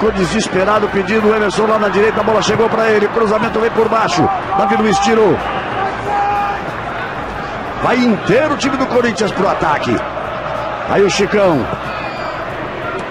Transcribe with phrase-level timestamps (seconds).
[0.00, 3.70] ficou desesperado pedindo o Emerson lá na direita, a bola chegou para ele, cruzamento vem
[3.70, 4.26] por baixo,
[4.56, 5.36] Davi Luiz tirou.
[7.82, 9.94] Vai inteiro o time do Corinthians pro ataque.
[10.88, 11.66] Aí o Chicão.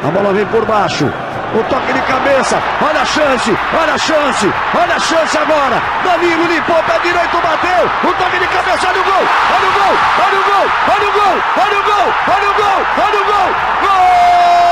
[0.04, 1.06] A bola vem por baixo.
[1.06, 2.58] O toque de cabeça.
[2.82, 3.58] Olha a chance.
[3.80, 4.54] Olha a chance.
[4.76, 5.82] Olha a chance agora.
[6.04, 8.10] Danilo limpou, pé direito, bateu.
[8.10, 8.88] O toque de cabeça.
[8.88, 9.26] Olha o gol.
[9.56, 9.96] Olha o gol.
[10.26, 10.66] Olha o gol.
[10.94, 11.44] Olha o gol.
[11.58, 12.14] Olha o gol.
[12.28, 12.80] Olha o gol.
[13.06, 13.50] Olha o gol.
[13.82, 14.69] Gol!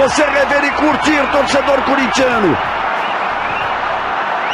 [0.00, 2.56] Você rever e curtir, torcedor corintiano!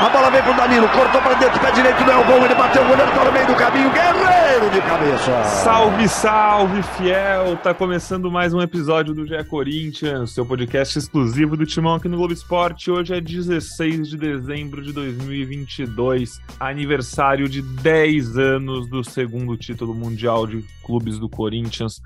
[0.01, 2.55] A bola vem pro Danilo, cortou pra dentro, pé direito não é o gol, ele
[2.55, 5.45] bateu o goleiro, tá no meio do caminho, guerreiro de cabeça.
[5.45, 7.57] Salve, salve, fiel!
[7.59, 12.17] Tá começando mais um episódio do GE Corinthians, seu podcast exclusivo do Timão aqui no
[12.17, 12.91] Globo Esporte.
[12.91, 20.45] Hoje é 16 de dezembro de 2022, aniversário de 10 anos do segundo título mundial
[20.45, 22.03] de clubes do Corinthians.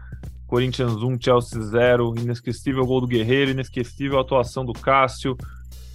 [0.51, 5.37] Corinthians 1, Chelsea 0, inesquecível gol do Guerreiro, inesquecível atuação do Cássio,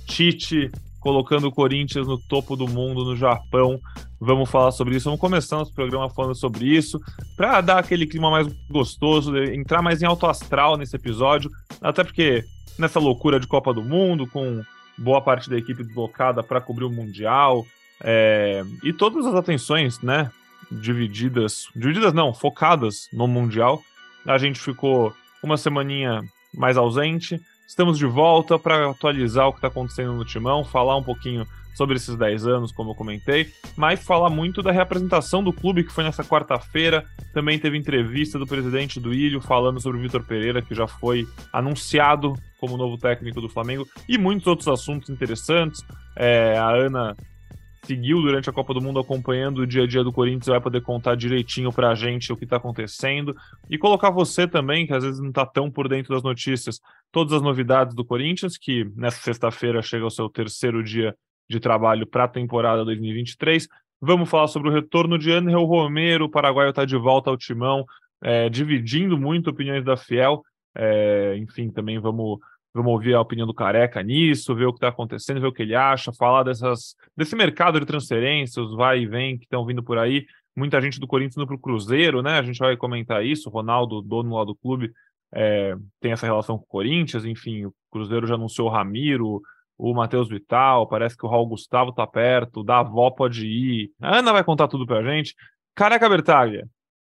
[0.07, 3.81] Tite colocando o Corinthians no topo do mundo no Japão.
[4.17, 5.05] Vamos falar sobre isso.
[5.05, 7.01] Vamos começar nosso programa falando sobre isso,
[7.35, 12.45] para dar aquele clima mais gostoso, entrar mais em alto astral nesse episódio, até porque
[12.79, 14.63] nessa loucura de Copa do Mundo, com
[14.97, 17.65] boa parte da equipe deslocada para cobrir o Mundial,
[18.01, 20.31] é, e todas as atenções, né,
[20.71, 23.83] divididas, divididas não, focadas no Mundial,
[24.25, 25.13] a gente ficou
[25.43, 26.21] uma semaninha
[26.53, 31.03] mais ausente, Estamos de volta para atualizar o que está acontecendo no Timão, falar um
[31.03, 35.83] pouquinho sobre esses 10 anos, como eu comentei, mas falar muito da reapresentação do clube
[35.83, 37.03] que foi nessa quarta-feira.
[37.33, 41.27] Também teve entrevista do presidente do Ilho falando sobre o Vitor Pereira, que já foi
[41.51, 45.81] anunciado como novo técnico do Flamengo, e muitos outros assuntos interessantes.
[46.15, 47.17] É, a Ana
[47.85, 50.81] seguiu durante a Copa do Mundo acompanhando o dia a dia do Corinthians, vai poder
[50.81, 53.35] contar direitinho pra gente o que tá acontecendo
[53.69, 56.79] e colocar você também, que às vezes não tá tão por dentro das notícias,
[57.11, 61.15] todas as novidades do Corinthians, que nessa sexta-feira chega ao seu terceiro dia
[61.49, 63.67] de trabalho para a temporada 2023.
[64.01, 67.85] Vamos falar sobre o retorno de Angel Romero, o paraguaio está de volta ao timão,
[68.21, 70.43] é, dividindo muito opiniões da Fiel.
[70.75, 72.39] É, enfim, também vamos
[72.75, 75.61] Vamos ouvir a opinião do Careca nisso, ver o que está acontecendo, ver o que
[75.61, 79.97] ele acha, falar dessas, desse mercado de transferências, vai e vem que estão vindo por
[79.97, 80.25] aí.
[80.53, 82.37] Muita gente do Corinthians indo para o Cruzeiro, né?
[82.37, 83.47] A gente vai comentar isso.
[83.47, 84.91] O Ronaldo, dono lá do clube,
[85.33, 87.23] é, tem essa relação com o Corinthians.
[87.23, 89.41] Enfim, o Cruzeiro já anunciou o Ramiro,
[89.77, 93.91] o Matheus Vital, parece que o Raul Gustavo tá perto, da avó pode ir.
[94.01, 95.33] A Ana vai contar tudo pra gente.
[95.73, 96.67] Careca Bertaglia,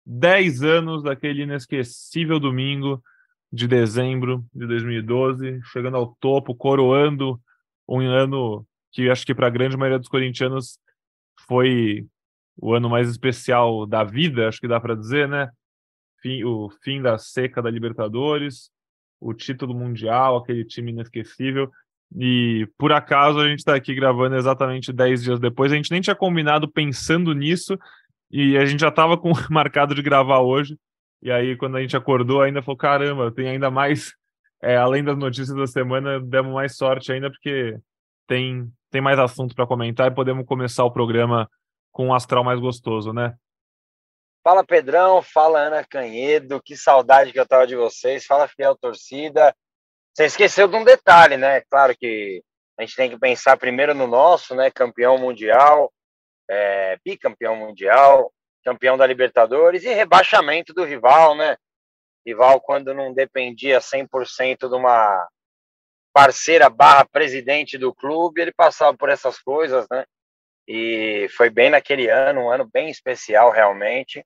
[0.06, 3.04] 10 anos daquele inesquecível domingo
[3.52, 7.40] de dezembro de 2012, chegando ao topo, coroando
[7.88, 10.80] um ano que acho que para a grande maioria dos corintianos
[11.48, 12.06] foi
[12.58, 15.50] o ano mais especial da vida, acho que dá para dizer, né?
[16.22, 18.70] Fim, o fim da seca da Libertadores,
[19.20, 21.72] o título mundial, aquele time inesquecível.
[22.18, 25.72] E por acaso a gente está aqui gravando exatamente 10 dias depois.
[25.72, 27.78] A gente nem tinha combinado pensando nisso
[28.32, 30.78] e a gente já estava com marcado de gravar hoje.
[31.22, 34.14] E aí, quando a gente acordou, ainda falou: caramba, tem ainda mais.
[34.62, 37.78] É, além das notícias da semana, demos mais sorte ainda, porque
[38.28, 41.50] tem, tem mais assunto para comentar e podemos começar o programa
[41.92, 43.36] com um astral mais gostoso, né?
[44.44, 48.26] Fala Pedrão, fala Ana Canhedo, que saudade que eu tava de vocês.
[48.26, 49.56] Fala fiel torcida.
[50.14, 51.62] Você esqueceu de um detalhe, né?
[51.70, 52.42] Claro que
[52.78, 54.72] a gente tem que pensar primeiro no nosso, né?
[54.72, 55.92] Campeão mundial,
[56.50, 58.32] é, bicampeão mundial,
[58.64, 61.58] campeão da Libertadores e rebaixamento do rival, né?
[62.26, 65.28] Rival quando não dependia 100% de uma
[66.14, 70.06] parceira barra presidente do clube, ele passava por essas coisas, né?
[70.68, 74.24] E foi bem naquele ano, um ano bem especial realmente.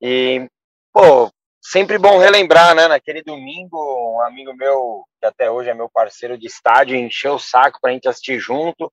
[0.00, 0.48] E,
[0.92, 1.30] pô,
[1.60, 2.88] sempre bom relembrar, né?
[2.88, 3.76] Naquele domingo,
[4.16, 7.92] um amigo meu, que até hoje é meu parceiro de estádio, encheu o saco pra
[7.92, 8.90] gente assistir junto.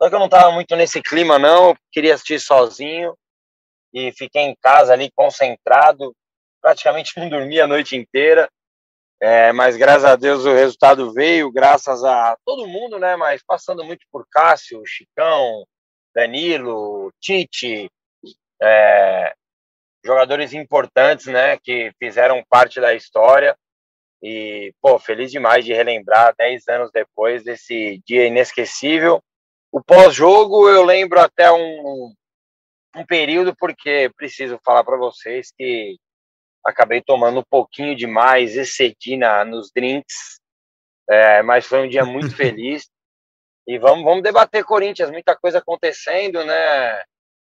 [0.00, 3.14] Só que eu não tava muito nesse clima, não, queria assistir sozinho
[3.96, 6.14] e fiquei em casa ali concentrado,
[6.60, 8.46] praticamente não dormi a noite inteira.
[9.18, 13.16] É, mas graças a Deus o resultado veio, graças a todo mundo, né?
[13.16, 15.64] Mas passando muito por Cássio, Chicão,
[16.14, 17.90] Danilo, Tite,
[18.60, 19.32] é,
[20.04, 21.56] jogadores importantes, né?
[21.56, 23.56] Que fizeram parte da história.
[24.22, 29.22] E, pô, feliz demais de relembrar 10 anos depois desse dia inesquecível.
[29.72, 32.12] O pós-jogo eu lembro até um,
[32.96, 35.96] um período, porque preciso falar para vocês que
[36.64, 40.40] acabei tomando um pouquinho demais, excedi na, nos drinks,
[41.08, 42.88] é, mas foi um dia muito feliz.
[43.66, 47.02] E vamos, vamos debater Corinthians, muita coisa acontecendo, né?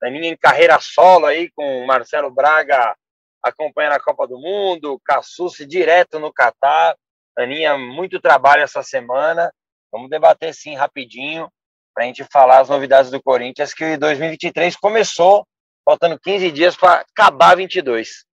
[0.03, 2.95] Aninha em carreira solo aí, com Marcelo Braga
[3.43, 6.97] acompanhando a Copa do Mundo, Cassucci direto no Catar.
[7.39, 9.53] Aninha, muito trabalho essa semana.
[9.93, 11.49] Vamos debater sim rapidinho
[11.97, 15.47] para a gente falar as novidades do Corinthians, que 2023 começou,
[15.83, 18.27] faltando 15 dias para acabar 22.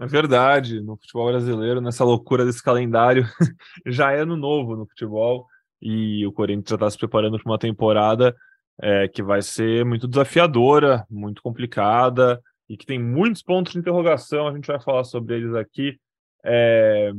[0.00, 3.26] É verdade, no futebol brasileiro, nessa loucura desse calendário,
[3.84, 5.44] já é ano novo no futebol
[5.80, 8.32] e o Corinthians já está se preparando para uma temporada
[8.80, 14.46] é, que vai ser muito desafiadora, muito complicada e que tem muitos pontos de interrogação.
[14.46, 15.98] A gente vai falar sobre eles aqui.
[16.44, 17.10] É,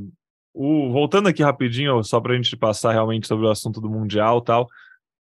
[0.54, 4.40] o, voltando aqui rapidinho, só para a gente passar realmente sobre o assunto do Mundial
[4.40, 4.70] tal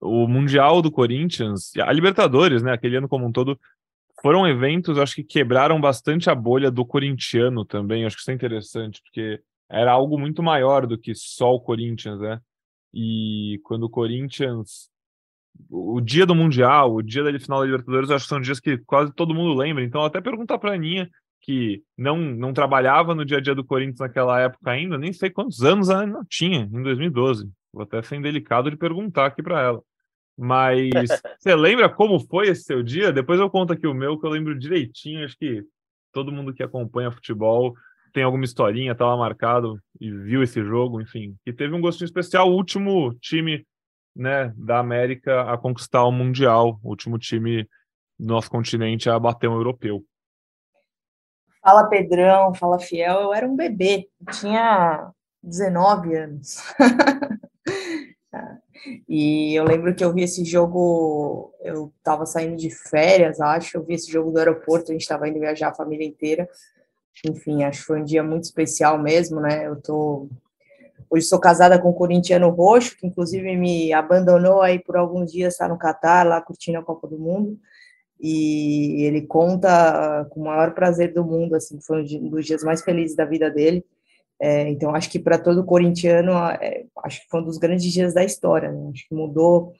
[0.01, 3.57] o Mundial do Corinthians, a Libertadores, né, aquele ano como um todo,
[4.21, 8.06] foram eventos, acho que quebraram bastante a bolha do corintiano também.
[8.06, 12.19] Acho que isso é interessante, porque era algo muito maior do que só o Corinthians,
[12.19, 12.39] né?
[12.94, 14.89] E quando o Corinthians.
[15.69, 18.77] O dia do Mundial, o dia da final da Libertadores, acho que são dias que
[18.80, 19.83] quase todo mundo lembra.
[19.83, 21.09] Então, até perguntar para a Aninha,
[21.42, 25.30] que não, não trabalhava no dia a dia do Corinthians naquela época ainda, nem sei
[25.30, 27.50] quantos anos ela não tinha, em 2012.
[27.74, 29.83] Vou até ser indelicado de perguntar aqui para ela.
[30.41, 30.89] Mas
[31.38, 33.13] você lembra como foi esse seu dia?
[33.13, 35.23] Depois eu conto aqui o meu, que eu lembro direitinho.
[35.23, 35.63] Acho que
[36.11, 37.75] todo mundo que acompanha futebol
[38.11, 41.38] tem alguma historinha, estava marcado e viu esse jogo, enfim.
[41.45, 43.65] E teve um gostinho especial, o último time
[44.15, 47.63] né, da América a conquistar o Mundial, o último time
[48.19, 50.03] do nosso continente a bater um europeu.
[51.61, 55.11] Fala Pedrão, fala Fiel, eu era um bebê, tinha
[55.43, 56.57] 19 anos.
[59.07, 63.83] E eu lembro que eu vi esse jogo, eu estava saindo de férias, acho, eu
[63.83, 66.50] vi esse jogo do aeroporto, a gente estava indo viajar a família inteira.
[67.25, 69.68] Enfim, acho que foi um dia muito especial mesmo, né?
[69.68, 70.27] Eu tô
[71.09, 75.53] hoje sou casada com um corintiano roxo, que inclusive me abandonou aí por alguns dias,
[75.53, 77.59] está no Catar, lá curtindo a Copa do Mundo.
[78.19, 82.81] E ele conta com o maior prazer do mundo, assim, foi um dos dias mais
[82.81, 83.83] felizes da vida dele.
[84.41, 88.11] É, então, acho que para todo corintiano, é, acho que foi um dos grandes dias
[88.11, 88.71] da história.
[88.71, 88.89] Né?
[88.91, 89.73] Acho que mudou.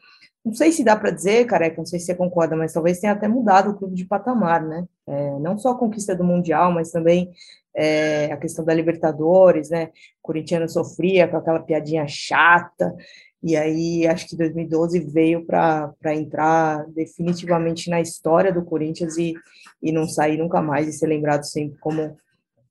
[0.46, 3.14] Não sei se dá para dizer, careca, não sei se você concorda, mas talvez tenha
[3.14, 4.86] até mudado o clube de patamar, né?
[5.08, 7.32] É, não só a conquista do Mundial, mas também
[7.76, 9.86] é, a questão da Libertadores, né?
[9.86, 12.96] O corintiano sofria com aquela piadinha chata,
[13.44, 19.34] e aí acho que 2012 veio para entrar definitivamente na história do Corinthians e,
[19.82, 22.16] e não sair nunca mais e ser lembrado sempre como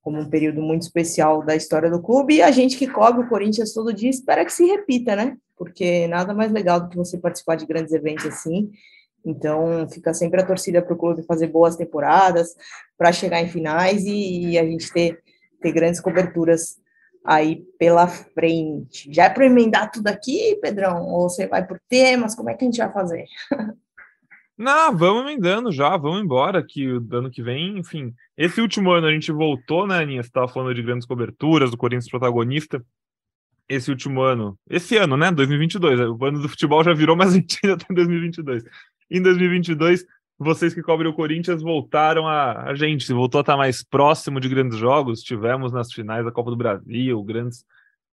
[0.02, 3.28] como um período muito especial da história do clube, e a gente que cobre o
[3.28, 5.36] Corinthians todo dia espera que se repita, né?
[5.56, 8.70] Porque nada mais legal do que você participar de grandes eventos assim.
[9.24, 12.54] Então, fica sempre a torcida para o clube fazer boas temporadas,
[12.96, 15.20] para chegar em finais e, e, a gente ter,
[15.60, 16.78] ter grandes coberturas
[17.22, 19.12] aí pela frente.
[19.12, 21.06] Já é para emendar tudo aqui, Pedrão?
[21.08, 22.34] Ou você vai por temas?
[22.34, 23.24] Como é que a gente vai fazer?
[24.60, 28.14] Não, vamos emendando já, vamos embora, que ano que vem, enfim.
[28.36, 30.22] Esse último ano a gente voltou, né, Aninha?
[30.22, 32.84] Você estava falando de grandes coberturas, do Corinthians protagonista.
[33.66, 37.36] Esse último ano, esse ano, né, 2022, o ano do futebol já virou, mas a
[37.36, 38.64] gente ainda está em 2022.
[39.10, 40.04] Em 2022,
[40.38, 44.50] vocês que cobrem o Corinthians voltaram a, a gente, voltou a estar mais próximo de
[44.50, 45.22] grandes jogos.
[45.22, 47.64] Tivemos nas finais da Copa do Brasil, grandes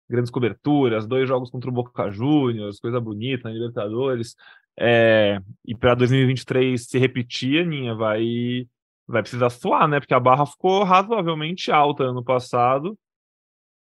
[0.09, 4.37] grandes coberturas, dois jogos contra o Boca Juniors, coisa bonita na Libertadores.
[4.79, 8.67] É, e para 2023 se repetir, Aninha, vai,
[9.07, 9.99] vai precisar suar, né?
[9.99, 12.97] Porque a barra ficou razoavelmente alta ano passado,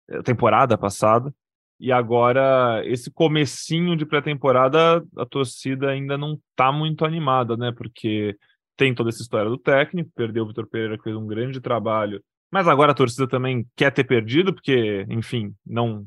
[0.08, 1.32] é, temporada passada,
[1.78, 7.72] e agora esse comecinho de pré-temporada, a torcida ainda não tá muito animada, né?
[7.76, 8.36] Porque
[8.76, 12.22] tem toda essa história do técnico, perdeu o Vitor Pereira, que fez um grande trabalho,
[12.50, 16.06] mas agora a torcida também quer ter perdido, porque, enfim, não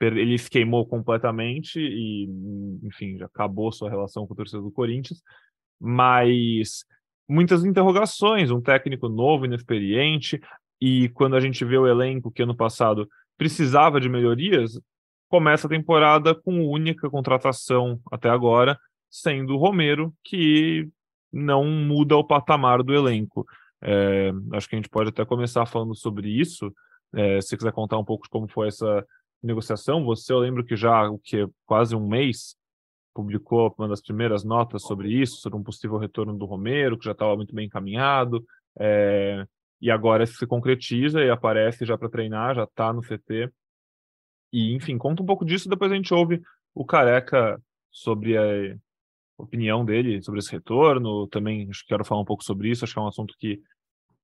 [0.00, 2.28] ele se queimou completamente e,
[2.82, 5.22] enfim, já acabou sua relação com o torcedor do Corinthians,
[5.80, 6.84] mas
[7.28, 10.40] muitas interrogações, um técnico novo, inexperiente,
[10.80, 14.80] e quando a gente vê o elenco que ano passado precisava de melhorias,
[15.28, 18.78] começa a temporada com única contratação até agora,
[19.10, 20.88] sendo o Romero, que
[21.32, 23.44] não muda o patamar do elenco.
[23.82, 26.72] É, acho que a gente pode até começar falando sobre isso,
[27.14, 29.02] É, se quiser contar um pouco de como foi essa
[29.42, 32.56] negociação, você, eu lembro que já o que quase um mês
[33.14, 37.12] publicou uma das primeiras notas sobre isso, sobre um possível retorno do Romero, que já
[37.12, 38.44] estava muito bem encaminhado,
[38.78, 39.44] é,
[39.80, 43.50] e agora se concretiza e aparece já para treinar, já está no CT.
[44.52, 46.40] E, enfim, conta um pouco disso, depois a gente ouve
[46.74, 48.76] o Careca sobre a
[49.36, 51.26] opinião dele sobre esse retorno.
[51.28, 53.60] Também quero falar um pouco sobre isso, acho que é um assunto que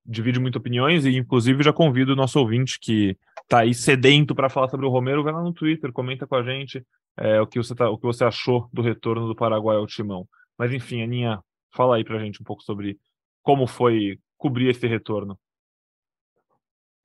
[0.05, 4.49] divide muito opiniões e inclusive já convido o nosso ouvinte que está aí sedento para
[4.49, 6.85] falar sobre o Romero, vai lá no Twitter, comenta com a gente
[7.17, 10.27] é, o, que você tá, o que você achou do retorno do Paraguai ao Timão.
[10.59, 11.41] Mas enfim, Aninha,
[11.75, 12.99] fala aí para a gente um pouco sobre
[13.43, 15.39] como foi cobrir esse retorno.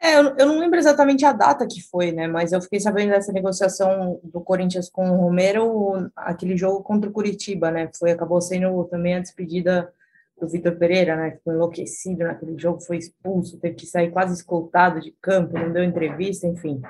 [0.02, 2.26] É, eu, eu, não lembro exatamente a data que foi, né?
[2.26, 7.14] Mas eu fiquei sabendo dessa negociação do Corinthians com o Romero, aquele jogo contra o
[7.14, 7.90] Curitiba, né?
[8.00, 9.94] Foi, acabou sendo também a despedida
[10.40, 11.32] do Vitor Pereira, né?
[11.32, 15.84] Ficou enlouquecido naquele jogo, foi expulso, teve que sair quase escoltado de campo, não deu
[15.84, 16.82] entrevista, enfim.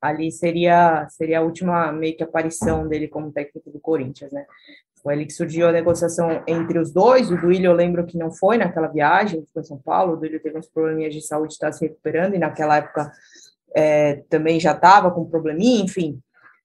[0.00, 4.44] Ali seria, seria a última meio que aparição dele como técnico do Corinthians, né?
[5.02, 7.30] Foi ali que surgiu a negociação entre os dois.
[7.30, 10.14] O Duílio, eu lembro que não foi naquela viagem, ficou em São Paulo.
[10.14, 13.12] O Duílio teve uns probleminhas de saúde, está se recuperando, e naquela época
[13.74, 16.20] é, também já estava com probleminha, enfim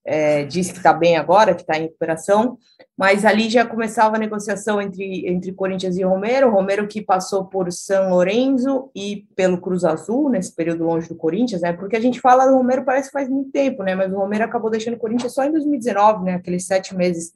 [0.06, 2.58] é, disse que está bem agora, que está em recuperação,
[2.98, 7.72] mas ali já começava a negociação entre, entre Corinthians e Romero, Romero que passou por
[7.72, 12.20] São Lourenço e pelo Cruz Azul, nesse período longe do Corinthians, né, porque a gente
[12.20, 15.00] fala do Romero parece que faz muito tempo, né, mas o Romero acabou deixando o
[15.00, 17.34] Corinthians só em 2019, né, aqueles sete meses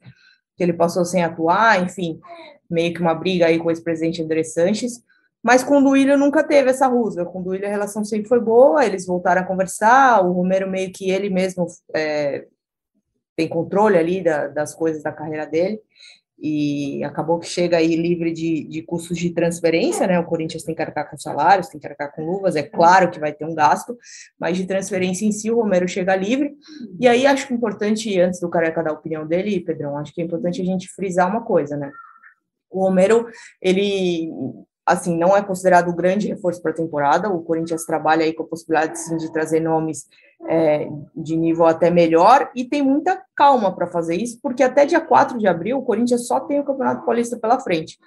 [0.56, 2.20] que ele passou sem atuar, enfim,
[2.68, 5.02] meio que uma briga aí com o ex-presidente André Sanches,
[5.42, 7.24] mas com o Duílio nunca teve essa rusga.
[7.24, 10.20] Com o Duílio a relação sempre foi boa, eles voltaram a conversar.
[10.24, 12.46] O Romero meio que ele mesmo é,
[13.38, 15.80] tem controle ali da, das coisas da carreira dele,
[16.40, 20.18] e acabou que chega aí livre de, de custos de transferência, né?
[20.18, 23.20] O Corinthians tem que arcar com salários, tem que arcar com luvas, é claro que
[23.20, 23.96] vai ter um gasto,
[24.38, 26.52] mas de transferência em si o Romero chega livre.
[26.98, 30.12] E aí acho que é importante, antes do Careca dar a opinião dele, Pedrão, acho
[30.12, 31.92] que é importante a gente frisar uma coisa, né?
[32.70, 33.28] O Romero,
[33.62, 34.30] ele
[34.84, 37.28] assim, não é considerado um grande reforço para a temporada.
[37.28, 40.06] O Corinthians trabalha aí com a possibilidade sim, de trazer nomes
[40.46, 45.00] é, de nível até melhor e tem muita calma para fazer isso, porque até dia
[45.00, 47.98] 4 de abril o Corinthians só tem o Campeonato Paulista pela frente.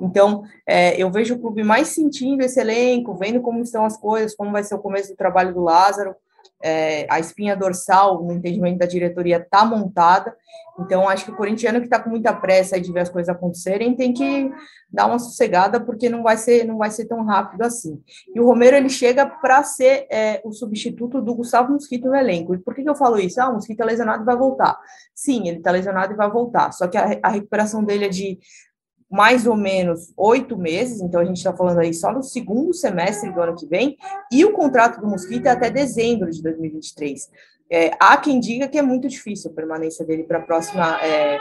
[0.00, 4.34] Então, é, eu vejo o clube mais sentindo esse elenco, vendo como estão as coisas,
[4.34, 6.14] como vai ser o começo do trabalho do Lázaro
[6.62, 10.34] é, a espinha dorsal, no entendimento da diretoria, está montada.
[10.78, 13.94] Então, acho que o corintiano que está com muita pressa de ver as coisas acontecerem
[13.94, 14.50] tem que
[14.90, 18.02] dar uma sossegada, porque não vai ser, não vai ser tão rápido assim.
[18.34, 22.54] E o Romero ele chega para ser é, o substituto do Gustavo Mosquito no elenco.
[22.54, 23.40] E por que, que eu falo isso?
[23.40, 24.78] Ah, o Mosquito é lesionado e vai voltar.
[25.14, 26.72] Sim, ele está lesionado e vai voltar.
[26.72, 28.38] Só que a, a recuperação dele é de
[29.10, 33.32] mais ou menos oito meses, então a gente está falando aí só no segundo semestre
[33.32, 33.96] do ano que vem,
[34.30, 37.28] e o contrato do Mosquito é até dezembro de 2023.
[37.72, 40.44] É, há quem diga que é muito difícil a permanência dele para
[41.02, 41.38] é,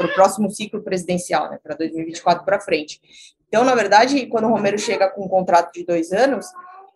[0.00, 3.00] o próximo ciclo presidencial, né, para 2024 para frente.
[3.48, 6.46] Então, na verdade, quando o Romero chega com um contrato de dois anos,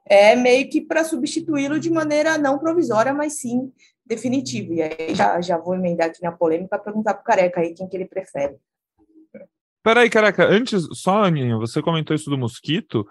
[0.05, 3.73] é meio que para substituí-lo de maneira não provisória, mas sim
[4.05, 4.75] definitiva.
[4.75, 7.88] E aí já, já vou emendar aqui na polêmica perguntar para o Careca aí quem
[7.88, 8.57] que ele prefere.
[9.83, 13.07] Peraí, caraca, antes, só, Aninha, você comentou isso do mosquito.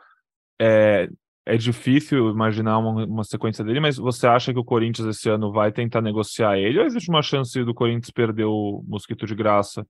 [0.59, 1.09] É,
[1.45, 5.51] é difícil imaginar uma, uma, sequência dele, mas você acha que o Corinthians esse ano
[5.51, 9.85] vai tentar negociar ele ou existe uma chance do Corinthians perder o mosquito de graça?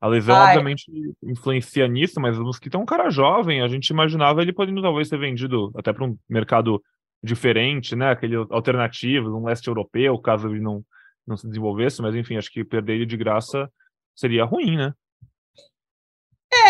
[0.00, 0.48] A lesão, Ai.
[0.48, 0.90] obviamente,
[1.22, 5.08] influencia nisso, mas o mosquito é um cara jovem, a gente imaginava ele podendo talvez
[5.08, 6.82] ser vendido até para um mercado
[7.22, 8.10] diferente, né?
[8.10, 10.84] Aquele alternativo, um leste europeu, caso ele não,
[11.26, 13.70] não se desenvolvesse, mas enfim, acho que perder ele de graça
[14.14, 14.92] seria ruim, né?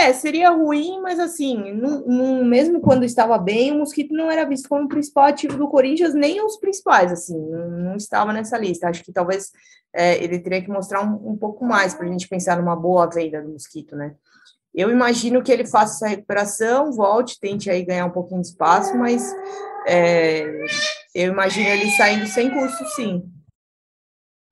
[0.03, 4.45] É, seria ruim, mas assim, não, não, mesmo quando estava bem, o Mosquito não era
[4.45, 8.59] visto como o principal ativo do Corinthians, nem os principais, assim, não, não estava nessa
[8.59, 8.89] lista.
[8.89, 9.53] Acho que talvez
[9.95, 13.09] é, ele teria que mostrar um, um pouco mais para a gente pensar numa boa
[13.09, 14.17] venda do Mosquito, né?
[14.75, 18.97] Eu imagino que ele faça essa recuperação, volte, tente aí ganhar um pouquinho de espaço,
[18.97, 19.33] mas
[19.87, 20.65] é,
[21.15, 23.23] eu imagino ele saindo sem custo, sim.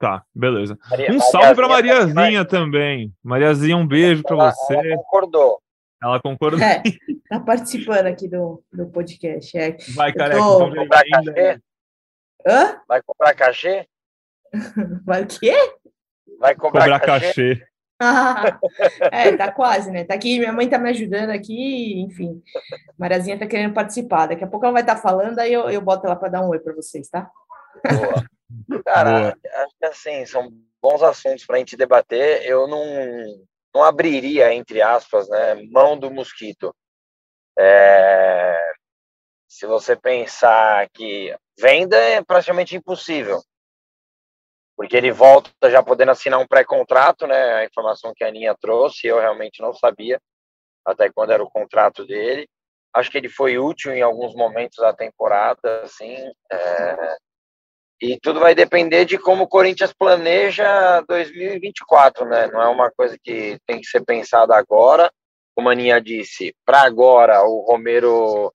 [0.00, 0.78] Tá, beleza.
[0.88, 3.14] Maria, um salve para Mariazinha também.
[3.22, 4.74] Mariazinha, um beijo para você.
[4.74, 5.62] Ela concordou.
[6.02, 6.58] Ela concordou.
[6.58, 6.82] É,
[7.28, 9.58] tá participando aqui do, do podcast.
[9.58, 9.76] É.
[9.94, 10.40] Vai, careca.
[10.40, 10.58] Tô...
[10.70, 11.60] Vai comprar cachê?
[12.46, 12.80] Hã?
[12.88, 13.86] Vai comprar cachê?
[15.04, 15.54] Vai o quê?
[16.38, 17.56] Vai comprar Cobrar cachê.
[17.56, 17.70] cachê.
[19.12, 20.04] é, tá quase, né?
[20.04, 22.42] Tá aqui, minha mãe tá me ajudando aqui, enfim.
[22.98, 24.28] Mariazinha tá querendo participar.
[24.28, 26.40] Daqui a pouco ela vai estar tá falando, aí eu, eu boto ela para dar
[26.40, 27.30] um oi para vocês, tá?
[27.86, 28.24] Boa.
[28.84, 32.44] Cara, acho que assim, são bons assuntos para a gente debater.
[32.44, 32.84] Eu não,
[33.74, 36.74] não abriria, entre aspas, né, mão do mosquito.
[37.58, 38.72] É,
[39.48, 43.42] se você pensar que venda é praticamente impossível.
[44.76, 47.54] Porque ele volta já podendo assinar um pré-contrato, né?
[47.54, 50.18] A informação que a Aninha trouxe, eu realmente não sabia
[50.86, 52.48] até quando era o contrato dele.
[52.94, 56.16] Acho que ele foi útil em alguns momentos da temporada, assim.
[56.50, 57.16] É...
[58.00, 62.46] E tudo vai depender de como o Corinthians planeja 2024, né?
[62.46, 65.12] Não é uma coisa que tem que ser pensada agora.
[65.54, 68.52] Como a disse, para agora o Romero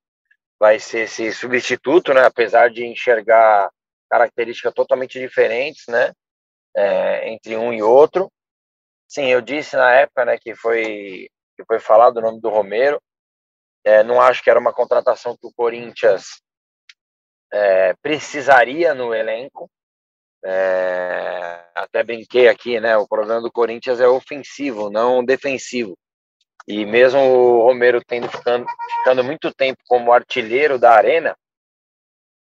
[0.59, 2.25] vai ser esse substituto, né?
[2.25, 3.69] Apesar de enxergar
[4.09, 6.11] características totalmente diferentes, né?
[6.75, 8.31] É, entre um e outro.
[9.07, 12.99] Sim, eu disse na época, né, que foi que foi falado o nome do Romero.
[13.83, 16.41] É, não acho que era uma contratação que o Corinthians
[17.55, 19.69] é, precisaria no elenco.
[20.43, 22.97] É, até brinquei aqui, né?
[22.97, 25.97] O problema do Corinthians é ofensivo, não defensivo.
[26.67, 28.65] E mesmo o Romero tendo ficando,
[28.97, 31.35] ficando muito tempo como artilheiro da arena,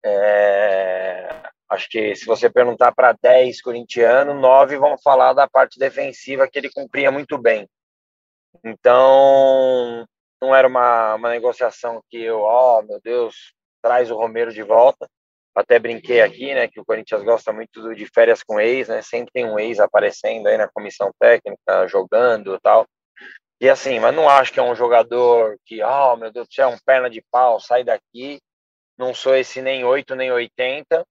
[0.04, 1.30] é,
[1.70, 6.58] acho que se você perguntar para 10 corintianos, 9 vão falar da parte defensiva que
[6.58, 7.70] ele cumpria muito bem.
[8.64, 10.06] Então,
[10.42, 13.54] não era uma, uma negociação que eu, oh, meu Deus,
[13.84, 15.08] traz o Romero de volta.
[15.56, 19.04] Até brinquei aqui, né, que o Corinthians gosta muito de férias com ex, né?
[19.04, 22.88] Sempre tem um ex aparecendo aí na comissão técnica, jogando, tal.
[23.62, 26.74] E assim, mas não acho que é um jogador que, oh meu Deus céu, é
[26.74, 28.40] um perna de pau, sai daqui.
[28.98, 31.06] Não sou esse nem 8 nem 80.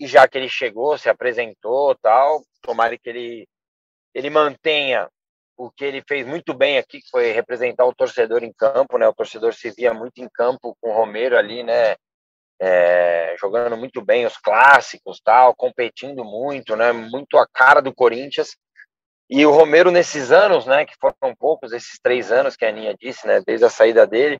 [0.00, 3.46] E já que ele chegou, se apresentou, tal, tomara que ele
[4.14, 5.08] ele mantenha
[5.56, 9.06] o que ele fez muito bem aqui, que foi representar o torcedor em campo, né?
[9.06, 11.94] O torcedor se via muito em campo com o Romero ali, né?
[12.64, 16.92] É, jogando muito bem os clássicos, tal, competindo muito, né?
[16.92, 18.56] Muito a cara do Corinthians.
[19.28, 22.94] E o Romero, nesses anos, né, que foram poucos, esses três anos que a Aninha
[23.00, 24.38] disse, né, desde a saída dele,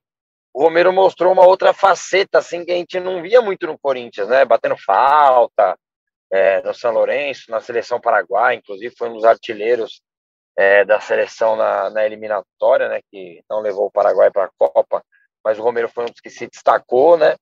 [0.53, 4.29] o Romero mostrou uma outra faceta, assim, que a gente não via muito no Corinthians,
[4.29, 5.75] né, batendo falta,
[6.31, 10.03] é, no São Lourenço, na seleção paraguaia, inclusive foi um dos artilheiros
[10.57, 15.03] é, da seleção na, na, eliminatória, né, que não levou o Paraguai para a Copa,
[15.43, 17.35] mas o Romero foi um dos que se destacou, né,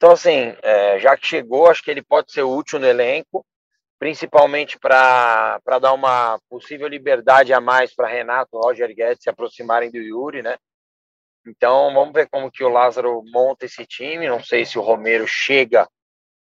[0.00, 3.44] então, assim, é, já que chegou, acho que ele pode ser útil no elenco,
[3.98, 9.98] principalmente para dar uma possível liberdade a mais para Renato, Roger Guedes se aproximarem do
[9.98, 10.56] Yuri, né?
[11.46, 14.26] Então, vamos ver como que o Lázaro monta esse time.
[14.26, 15.86] Não sei se o Romero chega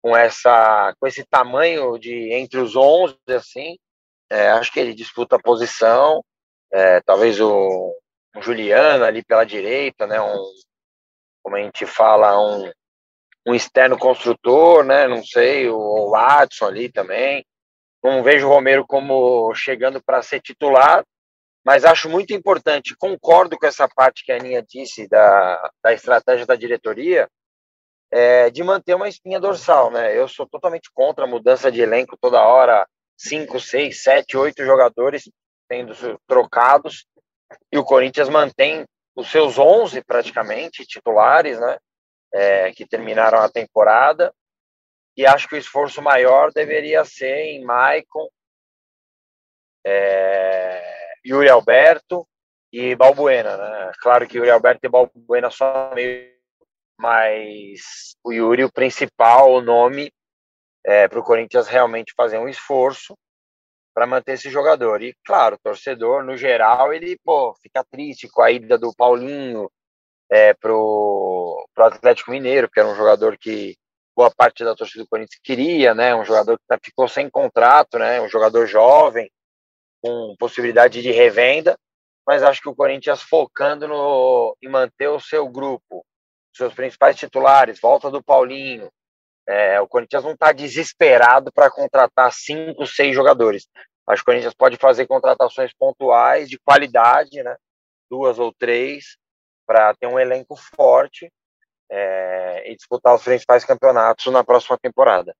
[0.00, 3.76] com essa com esse tamanho de entre os 11 assim.
[4.30, 6.24] É, acho que ele disputa a posição.
[6.72, 7.92] É, talvez o,
[8.36, 10.20] o Juliano ali pela direita, né?
[10.20, 10.48] Um
[11.42, 12.70] como a gente fala, um
[13.46, 15.06] um externo construtor, né?
[15.06, 17.44] Não sei, o, Adson ali também.
[18.02, 21.04] Não vejo o Romero como chegando para ser titular,
[21.64, 26.44] mas acho muito importante, concordo com essa parte que a Aninha disse da, da estratégia
[26.44, 27.28] da diretoria,
[28.10, 30.16] é, de manter uma espinha dorsal, né?
[30.16, 35.30] Eu sou totalmente contra a mudança de elenco toda hora, cinco, seis, sete, oito jogadores
[35.70, 35.94] sendo
[36.26, 37.06] trocados,
[37.70, 41.78] e o Corinthians mantém os seus 11 praticamente titulares, né?
[42.32, 44.34] É, que terminaram a temporada.
[45.16, 48.28] E acho que o esforço maior deveria ser em Maicon,
[49.84, 52.26] é, Yuri Alberto
[52.72, 53.56] e Balbuena.
[53.56, 53.92] Né?
[54.00, 56.32] Claro que Yuri Alberto e Balbuena só meio,
[56.98, 60.10] mas o Yuri, o principal nome
[60.84, 63.16] é, para o Corinthians realmente fazer um esforço
[63.94, 65.02] para manter esse jogador.
[65.02, 69.70] E, claro, o torcedor, no geral, ele pô, fica triste com a ida do Paulinho,
[70.32, 73.76] é, para o Atlético Mineiro, que era um jogador que
[74.16, 76.14] boa parte da torcida do Corinthians queria, né?
[76.14, 78.18] Um jogador que tá, ficou sem contrato, né?
[78.18, 79.30] Um jogador jovem,
[80.00, 81.76] com possibilidade de revenda,
[82.26, 86.02] mas acho que o Corinthians focando no, em manter o seu grupo,
[86.56, 88.90] seus principais titulares, volta do Paulinho.
[89.46, 93.66] É, o Corinthians não está desesperado para contratar cinco, seis jogadores.
[94.08, 97.54] Acho que o Corinthians pode fazer contratações pontuais de qualidade, né?
[98.10, 99.16] Duas ou três,
[99.66, 101.30] para ter um elenco forte
[101.90, 105.34] é, e disputar os principais campeonatos na próxima temporada.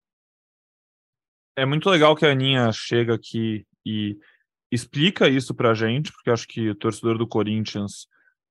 [1.56, 4.18] É muito legal que a Aninha chega aqui e
[4.70, 8.06] explica isso para a gente, porque acho que o torcedor do Corinthians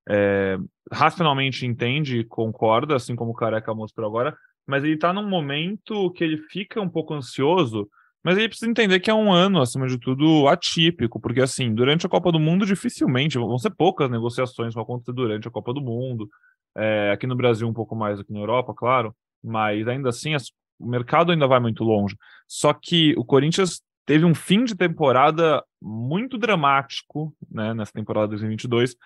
[0.08, 0.56] é,
[0.90, 6.12] racionalmente entende e concorda, assim como o Careca mostrou agora, mas ele está num momento
[6.12, 7.88] que ele fica um pouco ansioso
[8.24, 12.06] mas ele precisa entender que é um ano, acima de tudo, atípico, porque assim, durante
[12.06, 15.72] a Copa do Mundo, dificilmente, vão ser poucas negociações que vão acontecer durante a Copa
[15.72, 16.28] do Mundo.
[16.76, 20.34] É, aqui no Brasil, um pouco mais do que na Europa, claro, mas ainda assim,
[20.34, 22.16] as, o mercado ainda vai muito longe.
[22.46, 28.96] Só que o Corinthians teve um fim de temporada muito dramático, né, nessa temporada 2022,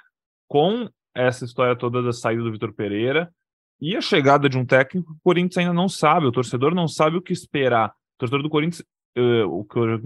[0.48, 3.32] com essa história toda da saída do Vitor Pereira,
[3.80, 7.16] E a chegada de um técnico, o Corinthians ainda não sabe, o torcedor não sabe
[7.16, 7.90] o que esperar.
[7.90, 8.82] O torcedor do Corinthians,
[9.16, 9.64] uh, o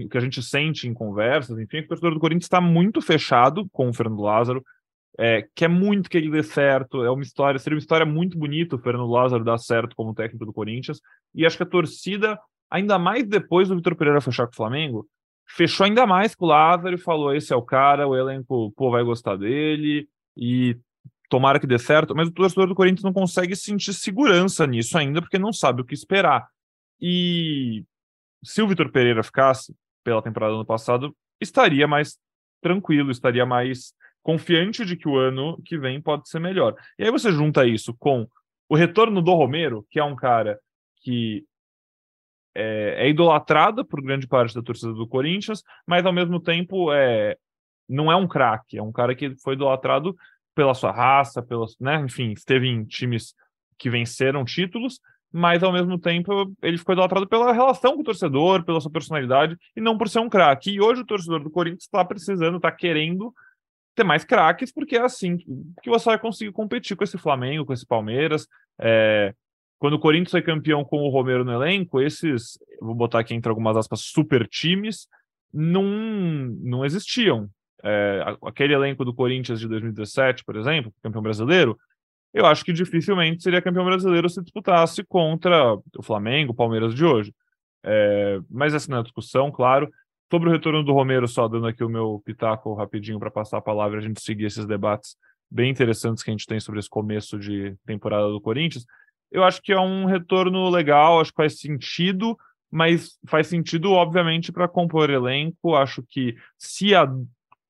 [0.09, 3.01] que a gente sente em conversas, enfim, é que o torcedor do Corinthians está muito
[3.01, 4.63] fechado com o Fernando Lázaro,
[5.19, 8.75] é, quer muito que ele dê certo, é uma história, seria uma história muito bonita
[8.75, 10.99] o Fernando Lázaro dar certo como técnico do Corinthians,
[11.35, 15.07] e acho que a torcida, ainda mais depois do Vitor Pereira fechar com o Flamengo,
[15.55, 18.89] fechou ainda mais com o Lázaro e falou: esse é o cara, o elenco pô,
[18.89, 20.77] vai gostar dele e
[21.29, 22.15] tomara que dê certo.
[22.15, 25.85] Mas o torcedor do Corinthians não consegue sentir segurança nisso ainda, porque não sabe o
[25.85, 26.47] que esperar.
[26.99, 27.83] E
[28.43, 32.17] se o Vitor Pereira ficasse pela temporada do ano passado, estaria mais
[32.61, 36.75] tranquilo, estaria mais confiante de que o ano que vem pode ser melhor.
[36.97, 38.27] E aí você junta isso com
[38.69, 40.59] o retorno do Romero, que é um cara
[40.97, 41.45] que
[42.55, 47.35] é, é idolatrada por grande parte da torcida do Corinthians, mas ao mesmo tempo é,
[47.87, 50.15] não é um craque, é um cara que foi idolatrado
[50.53, 53.33] pela sua raça, pelas, né, enfim, esteve em times
[53.77, 54.99] que venceram títulos,
[55.31, 59.57] mas ao mesmo tempo ele ficou idolatrado pela relação com o torcedor, pela sua personalidade
[59.75, 60.71] e não por ser um craque.
[60.71, 63.33] E hoje o torcedor do Corinthians está precisando, está querendo
[63.95, 67.73] ter mais craques, porque é assim que você vai conseguir competir com esse Flamengo, com
[67.73, 68.47] esse Palmeiras.
[68.79, 69.33] É,
[69.79, 73.49] quando o Corinthians foi campeão com o Romero no elenco, esses, vou botar aqui entre
[73.49, 75.07] algumas aspas, super times,
[75.53, 77.49] não, não existiam.
[77.83, 81.77] É, aquele elenco do Corinthians de 2017, por exemplo, campeão brasileiro,
[82.33, 87.03] eu acho que dificilmente seria campeão brasileiro se disputasse contra o Flamengo, o Palmeiras de
[87.03, 87.33] hoje.
[87.83, 89.89] É, mas essa não é discussão, claro.
[90.31, 93.61] Sobre o retorno do Romero, só dando aqui o meu pitaco rapidinho para passar a
[93.61, 95.17] palavra, a gente seguir esses debates
[95.49, 98.85] bem interessantes que a gente tem sobre esse começo de temporada do Corinthians
[99.31, 102.37] eu acho que é um retorno legal, acho que faz sentido,
[102.69, 105.75] mas faz sentido, obviamente, para compor elenco.
[105.75, 107.09] Acho que se há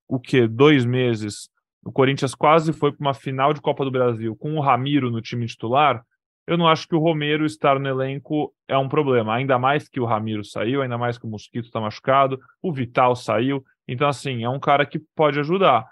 [0.08, 1.50] o que dois meses
[1.84, 5.22] o Corinthians quase foi para uma final de Copa do Brasil com o Ramiro no
[5.22, 6.04] time titular,
[6.48, 9.36] eu não acho que o Romero estar no elenco é um problema.
[9.36, 13.16] Ainda mais que o Ramiro saiu, ainda mais que o Mosquito está machucado, o Vital
[13.16, 13.64] saiu.
[13.88, 15.86] Então, assim, é um cara que pode ajudar.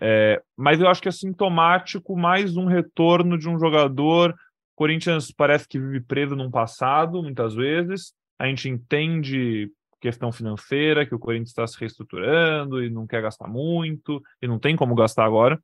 [0.00, 4.34] É, mas eu acho que é sintomático mais um retorno de um jogador
[4.76, 8.12] Corinthians parece que vive preso num passado, muitas vezes.
[8.38, 9.70] A gente entende
[10.06, 14.58] questão financeira, que o Corinthians está se reestruturando e não quer gastar muito, e não
[14.58, 15.60] tem como gastar agora.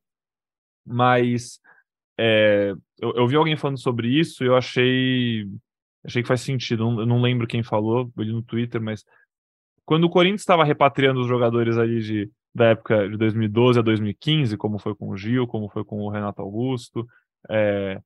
[0.85, 1.59] Mas
[2.19, 5.47] é, eu, eu, vi alguém falando sobre isso e eu achei,
[6.03, 7.01] achei que faz sentido.
[7.01, 9.05] Eu não lembro quem falou, ali no Twitter, mas
[9.85, 14.57] quando o Corinthians estava repatriando os jogadores ali de, da época de 2012 a 2015,
[14.57, 17.07] como foi com o Gil, como foi com o Renato Augusto,
[17.49, 18.01] é,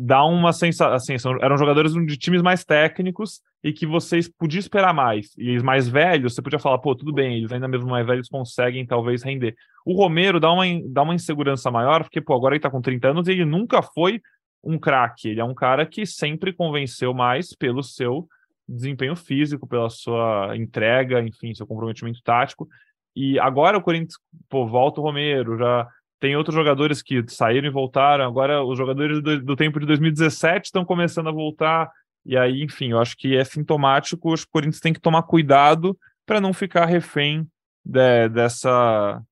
[0.00, 4.60] dá uma sensação, assim, são, eram jogadores de times mais técnicos e que vocês podiam
[4.60, 5.34] esperar mais.
[5.36, 8.28] E os mais velhos, você podia falar, pô, tudo bem, eles ainda mesmo mais velhos
[8.28, 9.56] conseguem talvez render.
[9.84, 13.08] O Romero dá uma, dá uma insegurança maior, porque, pô, agora ele tá com 30
[13.08, 14.20] anos e ele nunca foi
[14.62, 15.30] um craque.
[15.30, 18.28] Ele é um cara que sempre convenceu mais pelo seu
[18.68, 22.68] desempenho físico, pela sua entrega, enfim, seu comprometimento tático.
[23.16, 24.14] E agora o Corinthians,
[24.48, 25.88] pô, volta o Romero, já
[26.20, 28.24] tem outros jogadores que saíram e voltaram.
[28.24, 31.90] Agora, os jogadores do, do tempo de 2017 estão começando a voltar.
[32.26, 34.32] E aí, enfim, eu acho que é sintomático.
[34.32, 37.46] Os Corinthians têm que tomar cuidado para não ficar refém
[37.84, 39.22] de, dessa,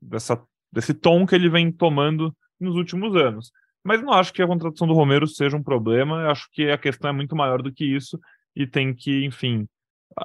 [0.00, 0.40] dessa,
[0.72, 3.50] desse tom que ele vem tomando nos últimos anos.
[3.82, 6.22] Mas não acho que a contratação do Romero seja um problema.
[6.22, 8.18] Eu acho que a questão é muito maior do que isso
[8.54, 9.66] e tem que, enfim.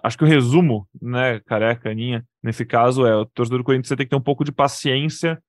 [0.04, 4.06] Acho que o resumo, né, careca, Aninha, nesse caso é o torcedor do Corinthians tem
[4.06, 5.42] que ter um pouco de paciência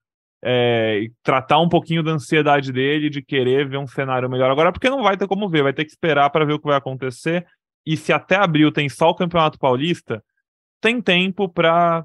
[0.45, 4.91] é, tratar um pouquinho da ansiedade dele de querer ver um cenário melhor agora, porque
[4.91, 7.47] não vai ter como ver, vai ter que esperar para ver o que vai acontecer.
[7.87, 10.23] E se até abril tem só o Campeonato Paulista,
[10.81, 12.05] tem tempo para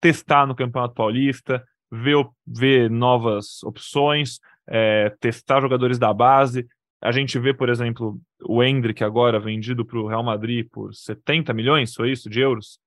[0.00, 6.66] testar no Campeonato Paulista, ver, ver novas opções, é, testar jogadores da base.
[7.00, 11.52] A gente vê, por exemplo, o Hendrick agora vendido para o Real Madrid por 70
[11.52, 12.78] milhões, foi isso, de euros.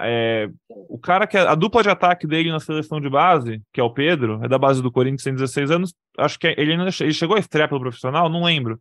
[0.00, 3.80] É, o cara que é, a dupla de ataque dele na seleção de base, que
[3.80, 5.94] é o Pedro, é da base do Corinthians, tem 16 anos.
[6.18, 8.80] Acho que ele ainda ele chegou a estrear pelo profissional, não lembro.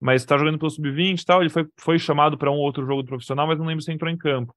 [0.00, 1.40] Mas está jogando pelo sub-20 e tal.
[1.40, 4.10] Ele foi, foi chamado para um outro jogo do profissional, mas não lembro se entrou
[4.10, 4.54] em campo.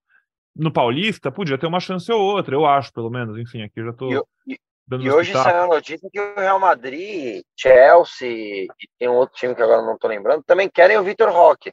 [0.56, 3.38] No Paulista, podia ter uma chance ou outra, eu acho, pelo menos.
[3.38, 4.28] Enfim, aqui já estou.
[4.48, 4.60] E,
[5.00, 8.68] e hoje saiu a notícia que o Real Madrid, Chelsea e
[8.98, 11.72] tem um outro time que agora não estou lembrando, também querem o Vitor Roque.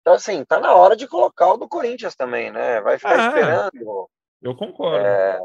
[0.00, 2.80] Então, assim, tá na hora de colocar o do Corinthians também, né?
[2.80, 4.10] Vai ficar é, esperando.
[4.40, 5.04] Eu concordo.
[5.04, 5.38] É,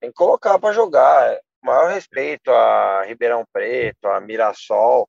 [0.00, 1.38] tem que colocar para jogar.
[1.62, 5.08] Maior respeito a Ribeirão Preto, a Mirassol.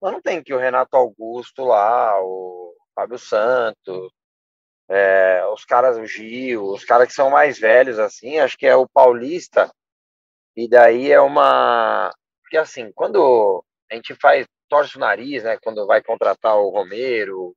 [0.00, 4.12] Mas não tem que o Renato Augusto lá, o Fábio Santos,
[4.88, 8.76] é, os caras, o Gil, os caras que são mais velhos, assim, acho que é
[8.76, 9.70] o Paulista.
[10.54, 12.12] E daí é uma.
[12.42, 17.54] Porque, assim, quando a gente faz torce o nariz, né, quando vai contratar o Romero,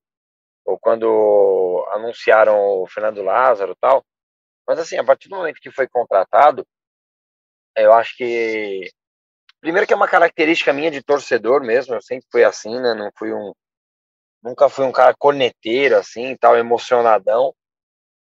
[0.69, 4.05] ou quando anunciaram o Fernando Lázaro tal.
[4.67, 6.63] Mas assim, a partir do momento que foi contratado,
[7.75, 8.87] eu acho que
[9.59, 12.93] primeiro que é uma característica minha de torcedor mesmo, eu sempre fui assim, né?
[12.93, 13.51] Não fui um
[14.43, 17.53] nunca fui um cara corneteiro assim, tal, emocionadão.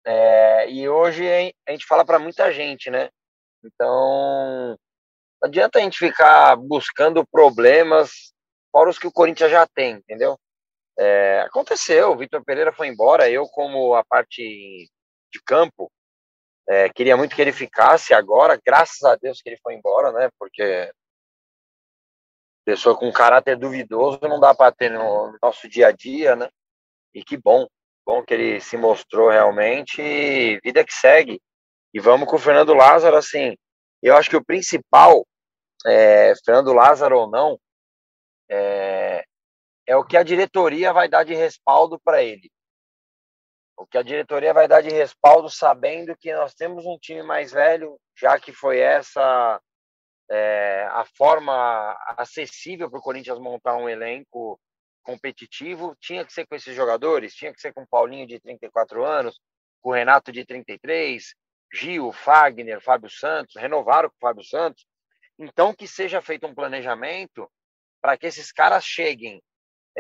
[0.07, 1.27] É, e hoje
[1.69, 3.11] a gente fala para muita gente, né?
[3.65, 4.79] Então,
[5.43, 8.33] não adianta a gente ficar buscando problemas
[8.73, 10.39] fora os que o Corinthians já tem, entendeu?
[10.99, 14.89] É, aconteceu, o Vitor Pereira foi embora, eu como a parte
[15.33, 15.91] de campo,
[16.69, 20.29] é, queria muito que ele ficasse agora, graças a Deus que ele foi embora, né?
[20.39, 20.93] Porque
[22.65, 26.49] pessoa com caráter duvidoso não dá para ter no nosso dia a dia, né?
[27.13, 27.67] E que bom,
[28.07, 31.41] bom que ele se mostrou realmente, vida que segue.
[31.93, 33.57] E vamos com o Fernando Lázaro, assim,
[34.03, 35.27] eu acho que o principal,
[35.87, 37.59] é, Fernando Lázaro ou não,
[38.49, 39.00] é,
[39.91, 42.49] é o que a diretoria vai dar de respaldo para ele.
[43.77, 47.51] O que a diretoria vai dar de respaldo sabendo que nós temos um time mais
[47.51, 49.61] velho, já que foi essa
[50.31, 54.61] é, a forma acessível para o Corinthians montar um elenco
[55.03, 59.05] competitivo, tinha que ser com esses jogadores, tinha que ser com o Paulinho de 34
[59.05, 59.41] anos,
[59.83, 61.35] com o Renato de 33,
[61.75, 64.87] Gil, Fagner, Fábio Santos, renovaram com o Fábio Santos.
[65.37, 67.51] Então, que seja feito um planejamento
[68.01, 69.43] para que esses caras cheguem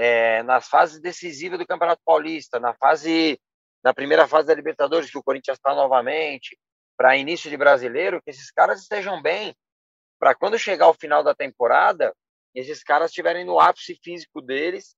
[0.02, 3.38] é, nas fases decisivas do Campeonato Paulista, na fase,
[3.84, 6.58] na primeira fase da Libertadores, que o Corinthians está novamente,
[6.96, 9.54] para início de brasileiro, que esses caras estejam bem,
[10.18, 12.16] para quando chegar o final da temporada,
[12.54, 14.96] esses caras estiverem no ápice físico deles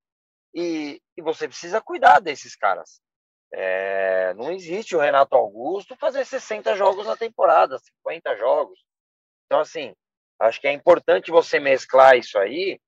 [0.54, 3.00] e, e você precisa cuidar desses caras.
[3.52, 8.78] É, não existe o Renato Augusto fazer 60 jogos na temporada, 50 jogos.
[9.46, 9.92] Então, assim,
[10.38, 12.80] acho que é importante você mesclar isso aí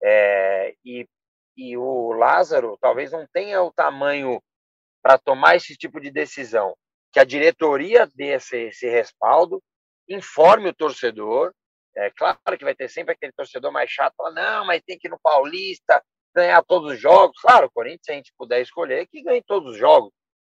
[0.00, 1.08] é, e
[1.60, 4.42] e o Lázaro talvez não tenha o tamanho
[5.02, 6.74] para tomar esse tipo de decisão.
[7.12, 9.62] Que a diretoria dê esse, esse respaldo,
[10.08, 11.52] informe o torcedor.
[11.94, 15.08] É claro que vai ter sempre aquele torcedor mais chato, fala, não, mas tem que
[15.08, 16.02] ir no Paulista,
[16.34, 17.38] ganhar todos os jogos.
[17.42, 20.12] Claro, o Corinthians, se a gente puder escolher, que ganhe todos os jogos.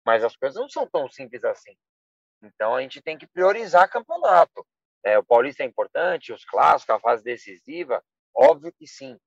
[0.06, 1.76] Mas as coisas não são tão simples assim.
[2.42, 4.66] Então a gente tem que priorizar campeonato.
[5.04, 8.02] É, o Paulista é importante, os clássicos, a fase decisiva,
[8.34, 9.18] óbvio que sim.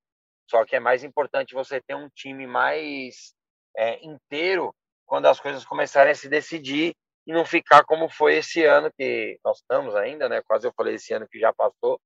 [0.49, 3.35] Só que é mais importante você ter um time mais
[3.77, 6.95] é, inteiro quando as coisas começarem a se decidir
[7.27, 10.43] e não ficar como foi esse ano que nós estamos ainda, né?
[10.47, 12.01] Quase eu falei esse ano que já passou,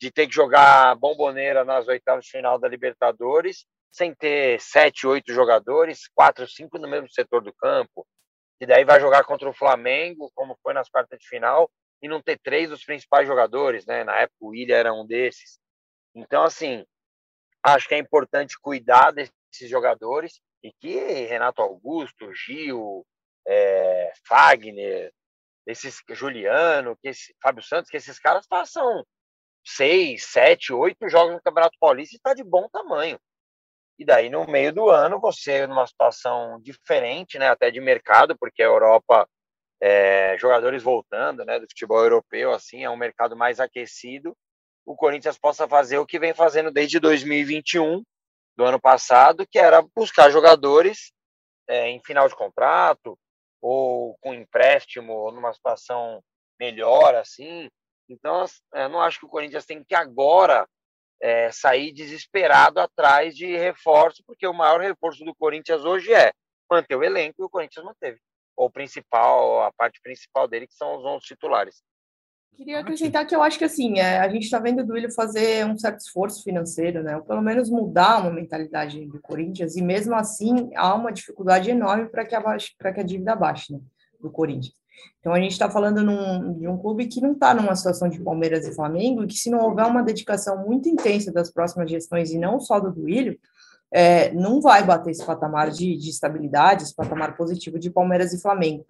[0.00, 5.32] de ter que jogar bomboneira nas oitavas de final da Libertadores, sem ter sete, oito
[5.32, 8.06] jogadores, quatro, cinco no mesmo setor do campo,
[8.60, 11.70] e daí vai jogar contra o Flamengo, como foi nas quartas de final,
[12.02, 14.04] e não ter três dos principais jogadores, né?
[14.04, 15.58] Na época o William era um desses.
[16.14, 16.84] Então, assim,
[17.62, 23.06] Acho que é importante cuidar desses jogadores e que Renato Augusto, Gil,
[23.46, 25.12] é, Fagner,
[25.66, 29.04] esses Juliano, que esse, Fábio Santos, que esses caras passam
[29.64, 33.18] seis, sete, oito jogos no Campeonato Paulista e está de bom tamanho.
[33.98, 38.62] E daí, no meio do ano, você, numa situação diferente, né, até de mercado, porque
[38.62, 39.28] a Europa,
[39.80, 44.36] é, jogadores voltando né, do futebol europeu, assim, é um mercado mais aquecido,
[44.88, 48.02] o Corinthians possa fazer o que vem fazendo desde 2021,
[48.56, 51.12] do ano passado, que era buscar jogadores
[51.68, 53.16] é, em final de contrato
[53.60, 56.24] ou com empréstimo ou numa situação
[56.58, 57.68] melhor assim.
[58.08, 60.66] Então, eu não acho que o Corinthians tem que agora
[61.20, 66.32] é, sair desesperado atrás de reforço, porque o maior reforço do Corinthians hoje é
[66.70, 68.18] manter o elenco e o Corinthians manteve.
[68.56, 71.82] O principal, a parte principal dele, que são os 11 titulares.
[72.56, 75.64] Queria acrescentar que eu acho que assim, é, a gente está vendo o Duílio fazer
[75.64, 77.16] um certo esforço financeiro, né?
[77.16, 82.08] Ou pelo menos mudar uma mentalidade do Corinthians, e mesmo assim há uma dificuldade enorme
[82.08, 83.80] para que, a, que a dívida baixe né,
[84.20, 84.74] do Corinthians.
[85.20, 88.20] Então a gente está falando num, de um clube que não está numa situação de
[88.20, 92.32] Palmeiras e Flamengo, e que se não houver uma dedicação muito intensa das próximas gestões,
[92.32, 93.38] e não só do Duílio,
[93.92, 98.40] é, não vai bater esse patamar de, de, estabilidade, esse patamar positivo de Palmeiras e
[98.40, 98.84] Flamengo.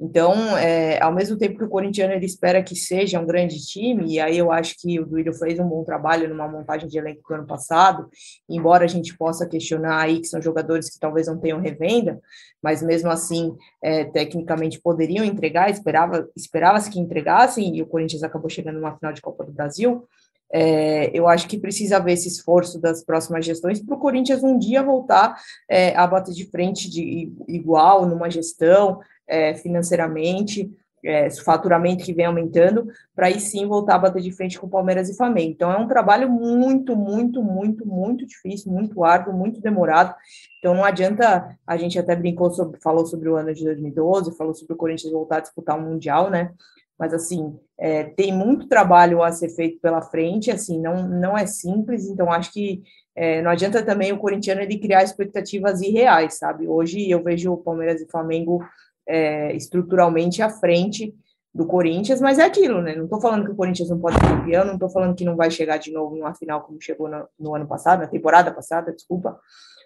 [0.00, 4.14] Então, é, ao mesmo tempo que o corintiano ele espera que seja um grande time,
[4.14, 7.22] e aí eu acho que o Duílio fez um bom trabalho numa montagem de elenco
[7.28, 8.08] do ano passado,
[8.48, 12.20] embora a gente possa questionar aí que são jogadores que talvez não tenham revenda,
[12.62, 18.48] mas mesmo assim, é, tecnicamente poderiam entregar, esperava, esperava-se que entregassem, e o Corinthians acabou
[18.48, 20.06] chegando numa final de Copa do Brasil.
[20.52, 24.58] É, eu acho que precisa haver esse esforço das próximas gestões para o Corinthians um
[24.58, 25.36] dia voltar
[25.68, 30.70] é, a bater de frente de igual numa gestão é, financeiramente.
[31.04, 35.08] é, faturamento que vem aumentando, para aí sim voltar a bater de frente com Palmeiras
[35.08, 35.52] e Flamengo.
[35.52, 40.14] Então é um trabalho muito, muito, muito, muito difícil, muito árduo, muito demorado.
[40.58, 44.54] Então não adianta, a gente até brincou sobre, falou sobre o ano de 2012, falou
[44.54, 46.52] sobre o Corinthians voltar a disputar um Mundial, né?
[46.98, 51.46] Mas assim, é, tem muito trabalho a ser feito pela frente, assim, não, não é
[51.46, 52.82] simples, então acho que
[53.14, 56.66] é, não adianta também o corintiano ele criar expectativas irreais, sabe?
[56.66, 58.64] Hoje eu vejo o Palmeiras e Flamengo
[59.06, 61.14] é, estruturalmente à frente
[61.54, 62.94] do Corinthians, mas é aquilo, né?
[62.94, 65.34] Não estou falando que o Corinthians não pode ser campeão, não estou falando que não
[65.34, 68.92] vai chegar de novo numa final como chegou no, no ano passado, na temporada passada,
[68.92, 69.38] desculpa,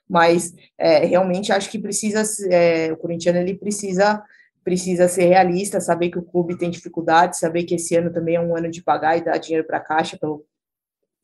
[0.09, 4.22] mas é, realmente acho que precisa, é, o corintiano ele precisa
[4.64, 8.40] precisa ser realista, saber que o clube tem dificuldade, saber que esse ano também é
[8.40, 10.44] um ano de pagar e dar dinheiro para a caixa pelo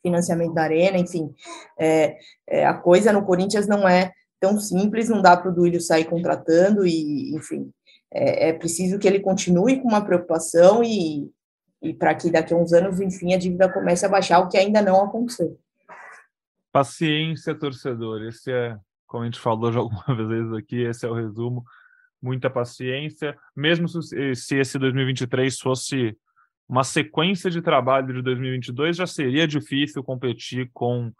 [0.01, 1.33] financiamento da arena, enfim,
[1.77, 5.81] é, é, a coisa no Corinthians não é tão simples, não dá para o Duílio
[5.81, 7.69] sair contratando e, enfim,
[8.11, 11.29] é, é preciso que ele continue com uma preocupação e,
[11.81, 14.57] e para que daqui a uns anos, enfim, a dívida comece a baixar, o que
[14.57, 15.59] ainda não aconteceu.
[16.71, 18.23] Paciência, torcedor.
[18.23, 21.63] Esse é, como a gente falou já algumas vezes aqui, esse é o resumo.
[22.21, 23.37] Muita paciência.
[23.55, 26.17] Mesmo se esse 2023 fosse
[26.67, 31.11] uma sequência de trabalho de 2022, já seria difícil competir com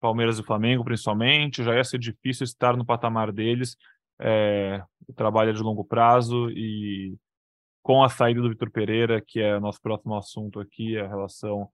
[0.00, 1.64] Palmeiras e Flamengo, principalmente.
[1.64, 3.76] Já ia ser difícil estar no patamar deles.
[4.20, 7.16] É, o trabalho é de longo prazo e
[7.82, 11.68] com a saída do Vitor Pereira, que é o nosso próximo assunto aqui, a relação,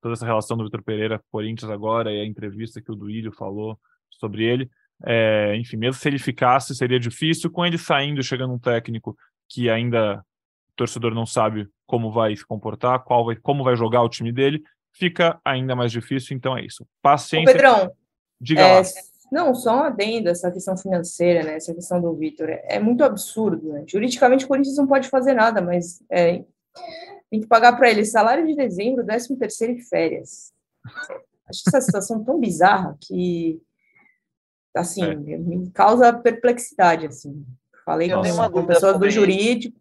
[0.00, 3.78] toda essa relação do Vitor Pereira Corinthians agora e a entrevista que o Duílio falou
[4.10, 4.68] sobre ele.
[5.04, 7.50] É, enfim, mesmo se ele ficasse, seria difícil.
[7.50, 9.16] Com ele saindo, chegando um técnico
[9.48, 14.02] que ainda o torcedor não sabe como vai se comportar, qual vai, como vai jogar
[14.02, 14.62] o time dele,
[14.92, 16.36] fica ainda mais difícil.
[16.36, 16.86] Então é isso.
[17.02, 17.50] Paciência.
[17.50, 17.92] Ô Pedrão,
[18.40, 18.82] diga é, lá.
[19.32, 21.56] Não, só um adendo essa questão financeira, né?
[21.56, 22.50] Essa questão do Vitor.
[22.50, 23.84] É, é, muito absurdo, né?
[23.88, 26.44] Juridicamente, o Corinthians não pode fazer nada, mas é,
[27.30, 30.52] tem que pagar para ele salário de dezembro, décimo terceiro e férias.
[31.48, 33.58] Acho essa situação tão bizarra que,
[34.74, 35.14] assim, é.
[35.14, 37.44] me causa perplexidade, assim.
[37.84, 39.76] Falei com, com pessoas do jurídico,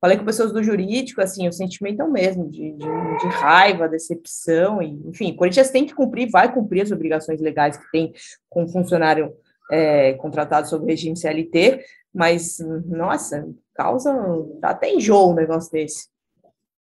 [0.00, 3.88] falei com pessoas do jurídico, assim, o sentimento é o mesmo, de, de, de, raiva,
[3.88, 8.12] decepção, e, enfim, o Corinthians tem que cumprir, vai cumprir as obrigações legais que tem
[8.48, 9.34] com funcionário
[9.70, 14.12] é, contratado sob regime CLT, mas, nossa, causa,
[14.58, 16.08] dá até enjoo um negócio desse.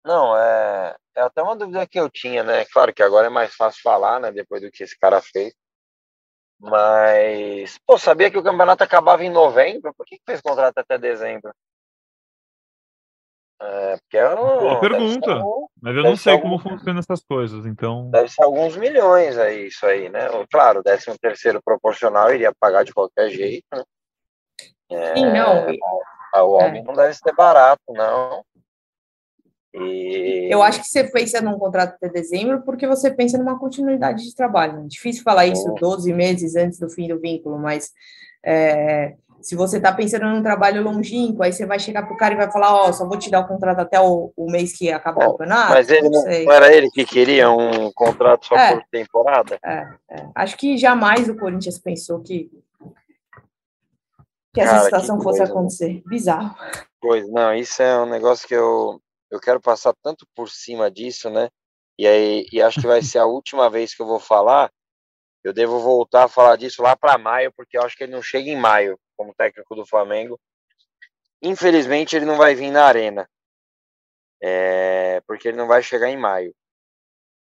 [0.03, 3.55] Não, é, é até uma dúvida que eu tinha, né, claro que agora é mais
[3.55, 5.53] fácil falar, né, depois do que esse cara fez,
[6.59, 9.93] mas, pô, sabia que o campeonato acabava em novembro?
[9.93, 11.53] Por que, que fez contrato até dezembro?
[13.61, 15.31] É, porque é um, Boa pergunta.
[15.31, 18.09] Algum, mas eu não sei como funcionam essas coisas, então.
[18.11, 20.27] Deve ser alguns milhões aí, isso aí, né?
[20.51, 23.83] Claro, o 13 terceiro proporcional iria pagar de qualquer jeito, né?
[24.91, 25.67] É, Sim, não.
[26.43, 26.83] O homem é.
[26.83, 28.43] não deve ser barato, não.
[29.81, 30.47] E...
[30.51, 34.35] Eu acho que você pensa num contrato até dezembro porque você pensa numa continuidade de
[34.35, 34.81] trabalho.
[34.81, 34.85] Né?
[34.87, 37.91] Difícil falar isso 12 meses antes do fim do vínculo, mas
[38.45, 42.33] é, se você está pensando num trabalho longínquo, aí você vai chegar para o cara
[42.33, 44.75] e vai falar, ó, oh, só vou te dar o contrato até o, o mês
[44.75, 45.71] que acaba o campeonato.
[45.71, 49.59] Mas ele não, não, era ele que queria um contrato só é, por temporada?
[49.63, 52.49] É, é, Acho que jamais o Corinthians pensou que,
[54.51, 56.01] que essa cara, situação que fosse coisa, acontecer.
[56.07, 56.55] Bizarro.
[56.99, 58.99] Pois, não, isso é um negócio que eu,
[59.35, 61.49] eu quero passar tanto por cima disso, né?
[61.97, 64.71] E aí, e acho que vai ser a última vez que eu vou falar.
[65.43, 68.21] Eu devo voltar a falar disso lá para maio, porque eu acho que ele não
[68.21, 70.39] chega em maio como técnico do Flamengo.
[71.41, 73.29] Infelizmente, ele não vai vir na arena,
[74.41, 76.55] é, porque ele não vai chegar em maio.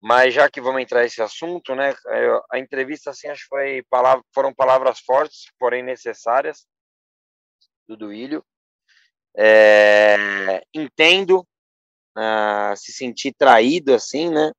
[0.02, 1.94] Mas já que vamos entrar nesse assunto, né?
[2.52, 6.66] A entrevista, assim, acho que foi palavra, foram palavras fortes, porém necessárias,
[7.88, 8.44] do Duílio.
[9.36, 11.46] É, entendo
[12.76, 14.52] se sentir traído, assim, né?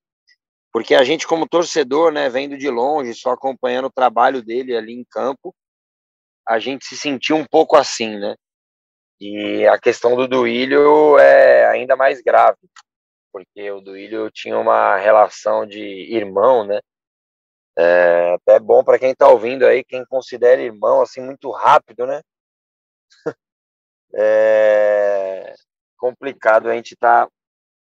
[0.71, 4.93] Porque a gente, como torcedor, né, vendo de longe, só acompanhando o trabalho dele ali
[4.93, 5.55] em campo,
[6.47, 8.35] a gente se sentiu um pouco assim, né?
[9.19, 12.59] E a questão do Duílio é ainda mais grave,
[13.31, 16.79] porque o Duílio tinha uma relação de irmão, né?
[17.77, 22.21] É até bom para quem está ouvindo aí, quem considera irmão assim muito rápido, né?
[24.15, 25.53] é
[25.97, 27.27] complicado a gente tá.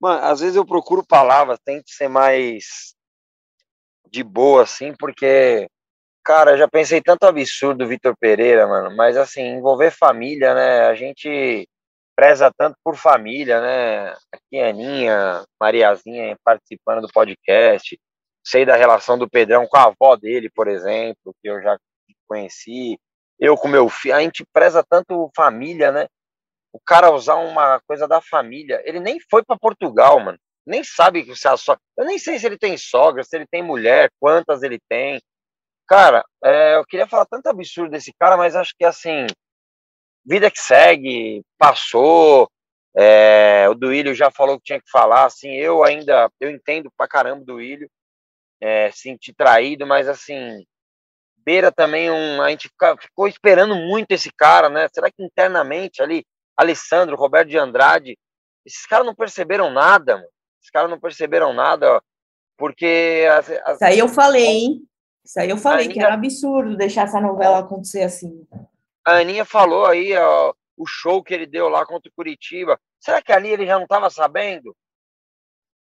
[0.01, 2.95] Mano, às vezes eu procuro palavras, tem que ser mais
[4.09, 5.67] de boa assim, porque
[6.23, 10.81] Cara, eu já pensei tanto absurdo Vitor Pereira, mano, mas assim, envolver família, né?
[10.87, 11.67] A gente
[12.15, 14.13] preza tanto por família, né?
[14.31, 17.99] Aqui Aninha, Mariazinha participando do podcast.
[18.45, 21.77] Sei da relação do Pedrão com a avó dele, por exemplo, que eu já
[22.27, 22.99] conheci.
[23.39, 26.07] Eu com meu filho, a gente preza tanto família, né?
[26.73, 28.81] O cara usar uma coisa da família.
[28.85, 30.37] Ele nem foi para Portugal, mano.
[30.65, 31.81] Nem sabe que se a sogra.
[31.97, 35.19] Eu nem sei se ele tem sogra, se ele tem mulher, quantas ele tem.
[35.87, 39.25] Cara, é, eu queria falar tanto absurdo desse cara, mas acho que assim,
[40.25, 42.49] vida que segue, passou.
[42.95, 45.25] É, o Duílio já falou que tinha que falar.
[45.25, 47.89] Assim, eu ainda eu entendo pra caramba do Duílio,
[48.61, 50.63] é, sentir traído, mas assim,
[51.45, 52.41] beira também um.
[52.41, 52.69] A gente
[52.99, 54.87] ficou esperando muito esse cara, né?
[54.93, 56.23] Será que internamente ali,
[56.57, 58.17] Alessandro, Roberto de Andrade,
[58.65, 60.27] esses caras não perceberam nada, mano?
[60.59, 62.01] Esses caras não perceberam nada, ó,
[62.57, 63.27] porque.
[63.31, 63.75] As, as...
[63.75, 64.87] Isso aí eu falei, hein?
[65.25, 65.93] Isso aí eu falei Aninha...
[65.93, 68.45] que era absurdo deixar essa novela acontecer assim.
[69.05, 72.79] A Aninha falou aí, ó, o show que ele deu lá contra o Curitiba.
[72.99, 74.75] Será que ali ele já não estava sabendo?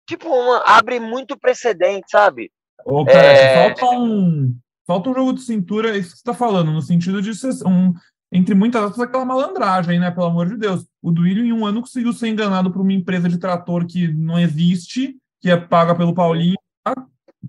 [0.07, 2.51] Tipo, uma, abre muito precedente, sabe?
[2.85, 3.75] Ô, cara, é...
[3.75, 4.57] falta um
[4.87, 7.93] falta um jogo de cintura, isso que você está falando, no sentido de ser um,
[8.31, 10.11] entre muitas outras, aquela malandragem, né?
[10.11, 10.85] Pelo amor de Deus.
[11.01, 14.39] O Duílio, em um ano, conseguiu ser enganado por uma empresa de trator que não
[14.39, 16.57] existe, que é paga pelo Paulinho.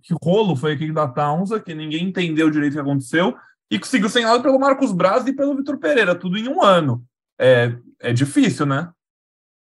[0.03, 3.37] Que rolo foi aquele da Taunsa, que ninguém entendeu direito o que aconteceu,
[3.71, 7.05] e conseguiu ser enganado pelo Marcos Braz e pelo Vitor Pereira, tudo em um ano.
[7.39, 8.91] É, é difícil, né?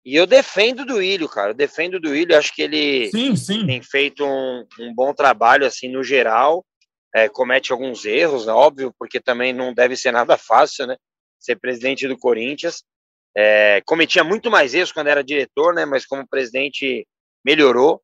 [0.05, 1.51] E eu defendo do Ilho, cara.
[1.51, 2.37] Eu defendo do Ilho.
[2.37, 3.65] Acho que ele sim, sim.
[3.65, 6.63] tem feito um, um bom trabalho, assim, no geral
[7.17, 10.95] é, comete alguns erros, né, óbvio, porque também não deve ser nada fácil, né?
[11.39, 12.83] Ser presidente do Corinthians.
[13.35, 15.85] É, cometia muito mais erros quando era diretor, né?
[15.85, 17.07] Mas como presidente
[17.45, 18.01] melhorou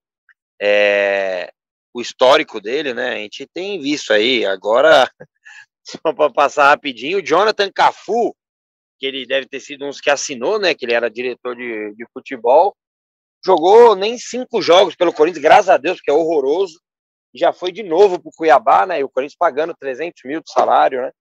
[0.62, 1.52] é,
[1.94, 3.14] o histórico dele, né?
[3.14, 4.46] A gente tem visto aí.
[4.46, 5.10] Agora,
[5.84, 8.36] só para passar rapidinho, o Jonathan Cafu,
[9.00, 10.74] que ele deve ter sido um dos que assinou, né?
[10.74, 12.76] Que ele era diretor de, de futebol,
[13.46, 16.84] jogou nem cinco jogos pelo Corinthians, graças a Deus, porque é horroroso
[17.34, 19.00] já foi de novo para o Cuiabá, né?
[19.00, 21.12] E o Corinthians pagando 300 mil de salário, né?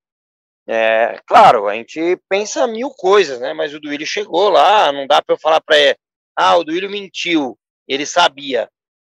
[0.66, 3.52] É, claro, a gente pensa mil coisas, né?
[3.52, 5.96] Mas o Duílio chegou lá, não dá para eu falar para ele,
[6.36, 8.68] ah, o Duílio mentiu, ele sabia.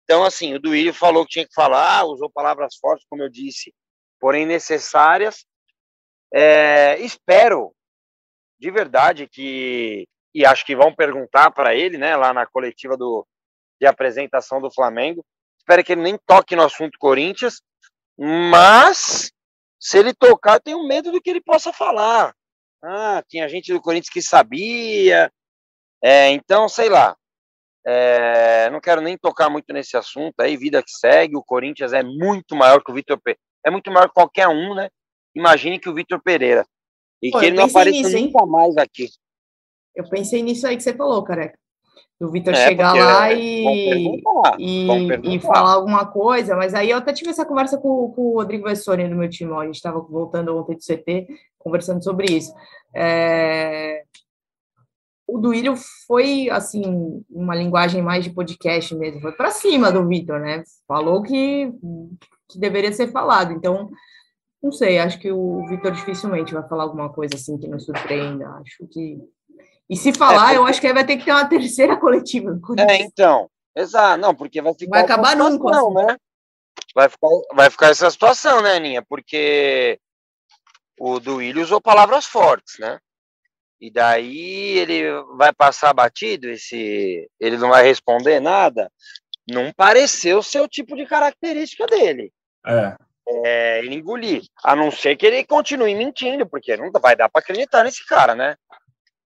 [0.05, 3.73] Então, assim, o Duílio falou que tinha que falar, usou palavras fortes, como eu disse,
[4.21, 5.45] porém necessárias.
[6.33, 7.73] É, espero,
[8.59, 13.25] de verdade, que e acho que vão perguntar para ele, né, lá na coletiva do,
[13.81, 15.25] de apresentação do Flamengo,
[15.57, 17.63] espero que ele nem toque no assunto Corinthians,
[18.19, 19.31] mas
[19.85, 22.35] se ele tocar, eu tenho medo do que ele possa falar.
[22.83, 25.31] Ah, tinha gente do Corinthians que sabia.
[26.03, 27.15] É, então, sei lá.
[27.87, 31.37] É, não quero nem tocar muito nesse assunto aí, vida que segue.
[31.37, 33.41] O Corinthians é muito maior que o Vitor Pereira.
[33.63, 34.89] É muito maior que qualquer um, né?
[35.35, 36.67] Imagine que o Vitor Pereira.
[37.23, 39.11] E Pô, que ele não apareça nisso, nunca mais aqui.
[39.95, 41.59] Eu pensei nisso aí que você falou, careca
[42.21, 44.23] do Vitor é, chegar lá é, e,
[44.59, 48.35] e, e, falar alguma coisa, mas aí eu até tive essa conversa com, com o
[48.35, 51.27] Rodrigo Vessoni do meu time, a gente estava voltando ontem do CT,
[51.59, 52.53] conversando sobre isso.
[52.95, 54.05] É...
[55.27, 55.75] O Duílio
[56.07, 60.63] foi, assim, uma linguagem mais de podcast mesmo, foi para cima do Vitor, né?
[60.87, 61.73] Falou que,
[62.49, 63.91] que deveria ser falado, então,
[64.63, 68.49] não sei, acho que o Vitor dificilmente vai falar alguma coisa assim que nos surpreenda,
[68.61, 69.19] acho que
[69.89, 72.59] e se falar, é, eu acho que aí vai ter que ter uma terceira coletiva.
[72.89, 73.51] É, então.
[73.77, 74.91] Exato, não, porque vai ficar.
[74.91, 75.71] Vai acabar nunca.
[75.71, 76.07] Não, assim.
[76.07, 76.17] né?
[76.95, 79.03] Vai ficar, vai ficar essa situação, né, Aninha?
[79.03, 79.99] Porque
[80.99, 82.99] o Duílio usou palavras fortes, né?
[83.81, 85.03] E daí ele
[85.37, 88.91] vai passar batido, esse, ele não vai responder nada.
[89.47, 92.33] Não pareceu ser o tipo de característica dele.
[92.67, 92.97] É.
[93.29, 94.45] é ele engolir.
[94.63, 98.35] A não ser que ele continue mentindo, porque não vai dar para acreditar nesse cara,
[98.35, 98.57] né?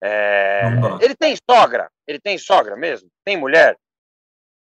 [0.02, 0.62] É,
[1.00, 1.88] ele tem sogra?
[2.06, 3.08] Ele tem sogra mesmo?
[3.24, 3.76] Tem mulher?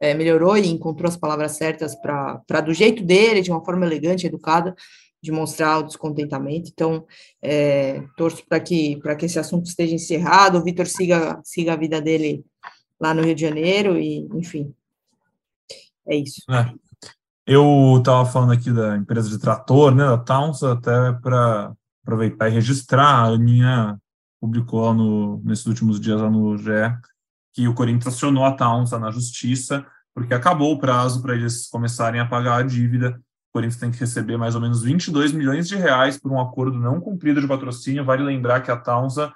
[0.00, 4.26] é, melhorou e encontrou as palavras certas para, do jeito dele, de uma forma elegante,
[4.26, 4.74] educada,
[5.22, 6.70] de mostrar o descontentamento.
[6.72, 7.06] Então,
[7.42, 12.00] é, torço para que, que esse assunto esteja encerrado, o Vitor siga, siga a vida
[12.00, 12.44] dele
[13.00, 14.74] lá no Rio de Janeiro, e, enfim,
[16.06, 16.42] é isso.
[16.50, 16.72] É.
[17.46, 22.52] Eu estava falando aqui da empresa de trator, né, da Towns, até para aproveitar e
[22.52, 23.98] registrar, a Aninha
[24.40, 26.96] publicou no, nesses últimos dias lá no GE
[27.58, 32.20] que o Corinthians acionou a Towns na justiça, porque acabou o prazo para eles começarem
[32.20, 33.20] a pagar a dívida
[33.52, 37.00] Corinthians tem que receber mais ou menos 22 milhões de reais por um acordo não
[37.00, 38.04] cumprido de patrocínio.
[38.04, 39.32] Vale lembrar que a Taunsa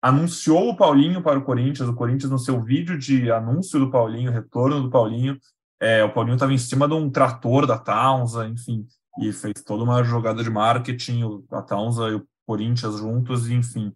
[0.00, 1.88] anunciou o Paulinho para o Corinthians.
[1.88, 5.38] O Corinthians, no seu vídeo de anúncio do Paulinho, retorno do Paulinho,
[5.80, 8.86] é, o Paulinho estava em cima de um trator da Taunsa, enfim,
[9.20, 13.88] e fez toda uma jogada de marketing, a Taunsa e o Corinthians juntos, e, enfim,
[13.88, 13.94] o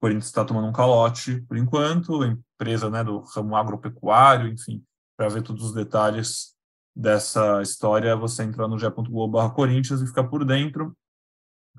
[0.00, 4.82] Corinthians está tomando um calote por enquanto, a empresa né, do ramo agropecuário, enfim,
[5.16, 6.54] para ver todos os detalhes
[6.94, 10.96] dessa história, você entra no ge.globo Corinthians e fica por dentro.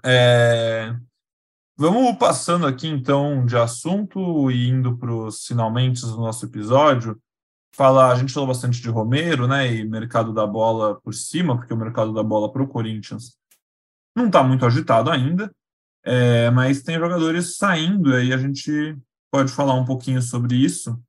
[0.03, 0.95] É...
[1.75, 7.19] Vamos passando aqui, então, de assunto e indo para os finalmente do nosso episódio.
[7.75, 11.73] Falar, a gente falou bastante de Romero, né, e mercado da bola por cima, porque
[11.73, 13.35] o mercado da bola para o Corinthians
[14.15, 15.51] não está muito agitado ainda,
[16.03, 18.95] é, mas tem jogadores saindo, e aí a gente
[19.31, 21.01] pode falar um pouquinho sobre isso.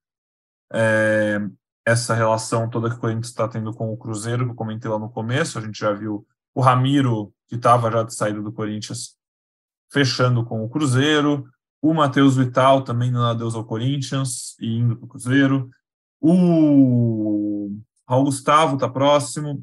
[0.72, 1.38] É,
[1.86, 4.98] essa relação toda que o Corinthians está tendo com o Cruzeiro, que eu comentei lá
[4.98, 9.16] no começo, a gente já viu o Ramiro, que estava já de saída do Corinthians,
[9.92, 11.44] fechando com o Cruzeiro,
[11.82, 15.70] o Matheus Vital também dando adeus ao Corinthians e indo para o Cruzeiro,
[16.20, 17.70] o
[18.08, 19.62] Raul Gustavo está próximo,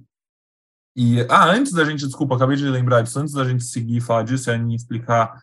[0.95, 4.01] e, ah, antes da gente, desculpa, acabei de lembrar disso, antes da gente seguir e
[4.01, 5.41] falar disso e a explicar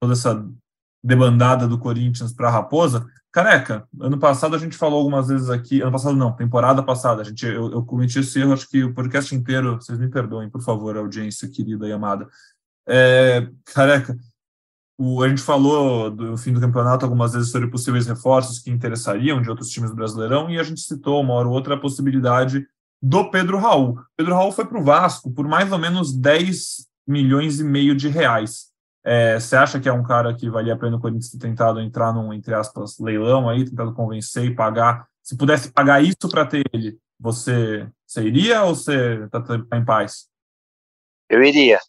[0.00, 0.34] toda essa
[1.02, 5.90] debandada do Corinthians para Raposa, Careca, ano passado a gente falou algumas vezes aqui, ano
[5.90, 9.34] passado não, temporada passada, a gente, eu, eu cometi esse erro, acho que o podcast
[9.34, 12.28] inteiro, vocês me perdoem, por favor, audiência querida e amada.
[12.86, 14.14] É, careca,
[14.98, 19.40] o, a gente falou do fim do campeonato algumas vezes sobre possíveis reforços que interessariam
[19.40, 22.66] de outros times do Brasileirão, e a gente citou uma hora ou outra a possibilidade
[23.00, 23.98] do Pedro Raul.
[24.14, 28.08] Pedro Raul foi para o Vasco por mais ou menos 10 milhões e meio de
[28.08, 28.71] reais.
[29.04, 31.80] É, você acha que é um cara que valia a pena o Corinthians ter tentado
[31.80, 35.08] entrar num, entre aspas, leilão aí, tentado convencer e pagar?
[35.22, 39.84] Se pudesse pagar isso para ter ele, você, você iria ou você está tá em
[39.84, 40.28] paz?
[41.28, 41.80] Eu iria.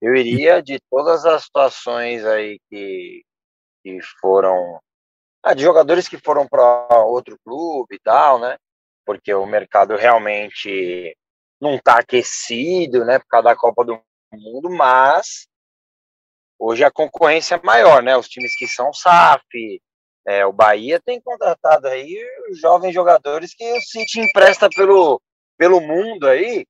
[0.00, 3.22] Eu iria de todas as situações aí que,
[3.82, 4.80] que foram.
[5.42, 8.56] Ah, de jogadores que foram para outro clube e tal, né?
[9.06, 11.16] Porque o mercado realmente
[11.60, 13.18] não está aquecido, né?
[13.18, 14.00] Por causa da Copa do
[14.32, 15.46] Mundo, mas
[16.62, 18.14] Hoje a concorrência é maior, né?
[18.18, 19.42] Os times que são SAF,
[20.26, 22.22] é, o Bahia tem contratado aí
[22.60, 25.22] jovens jogadores que o City empresta pelo,
[25.56, 26.66] pelo mundo aí,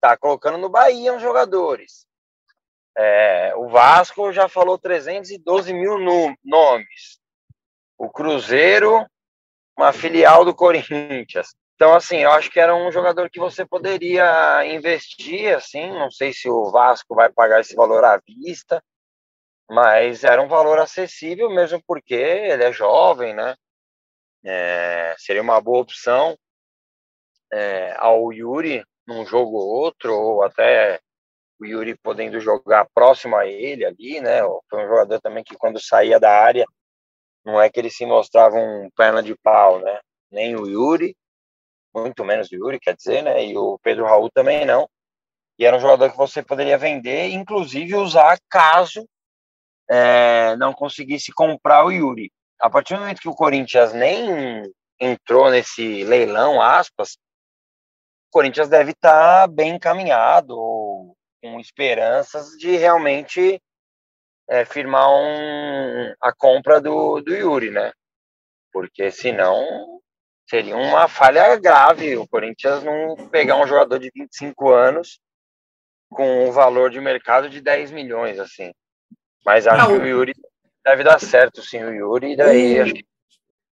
[0.00, 2.04] tá colocando no Bahia uns jogadores.
[2.96, 5.96] É, o Vasco já falou 312 mil
[6.44, 7.20] nomes.
[7.96, 9.06] O Cruzeiro,
[9.76, 11.54] uma filial do Corinthians.
[11.78, 16.32] Então, assim, eu acho que era um jogador que você poderia investir, assim, não sei
[16.32, 18.82] se o Vasco vai pagar esse valor à vista,
[19.70, 23.54] mas era um valor acessível mesmo porque ele é jovem, né?
[24.44, 26.36] É, seria uma boa opção
[27.52, 30.98] é, ao Yuri num jogo ou outro, ou até
[31.60, 34.40] o Yuri podendo jogar próximo a ele ali, né?
[34.68, 36.66] Foi um jogador também que quando saía da área,
[37.44, 40.00] não é que ele se mostrava um perna de pau, né?
[40.28, 41.16] Nem o Yuri,
[41.94, 43.44] muito menos o Yuri, quer dizer, né?
[43.44, 44.88] E o Pedro Raul também não.
[45.58, 49.06] E era um jogador que você poderia vender, inclusive usar caso
[49.90, 52.30] é, não conseguisse comprar o Yuri.
[52.60, 54.62] A partir do momento que o Corinthians nem
[55.00, 57.12] entrou nesse leilão, aspas,
[58.28, 60.54] o Corinthians deve estar bem encaminhado,
[61.42, 63.60] com esperanças de realmente
[64.48, 67.92] é, firmar um, a compra do, do Yuri, né?
[68.72, 70.00] Porque senão
[70.48, 75.20] seria uma falha grave o Corinthians não pegar um jogador de 25 anos
[76.08, 78.72] com um valor de mercado de 10 milhões, assim.
[79.44, 80.34] Mas acho não, que o Yuri
[80.84, 83.04] deve dar certo, sim, o Yuri, e daí acho que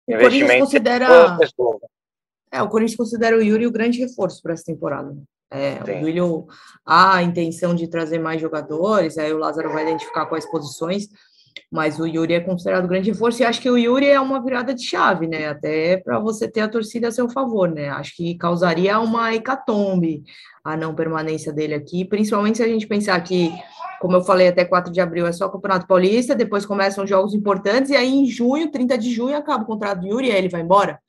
[0.08, 1.38] o Corinthians considera...
[2.52, 5.16] É, o Corinthians considera o Yuri o grande reforço para essa temporada.
[5.50, 6.48] É, o Duílio
[6.86, 11.08] há a intenção de trazer mais jogadores, aí o Lázaro vai identificar quais posições,
[11.72, 14.74] mas o Yuri é considerado grande reforço e acho que o Yuri é uma virada
[14.74, 15.48] de chave, né?
[15.48, 17.90] Até para você ter a torcida a seu favor, né?
[17.90, 20.24] Acho que causaria uma hecatombe
[20.64, 23.52] a não permanência dele aqui, principalmente se a gente pensar que,
[24.00, 27.34] como eu falei, até 4 de abril é só o Campeonato Paulista, depois começam jogos
[27.34, 30.38] importantes e aí em junho, 30 de junho, acaba o contrato do Yuri e aí
[30.38, 31.00] ele vai embora.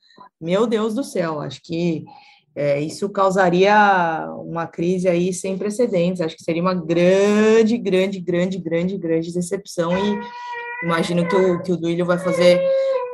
[0.41, 2.05] Meu Deus do céu, acho que
[2.57, 6.23] é, isso causaria uma crise aí sem precedentes.
[6.23, 9.93] Acho que seria uma grande, grande, grande, grande, grande decepção.
[9.93, 10.19] E
[10.83, 12.59] imagino que o, que o Duílio vai fazer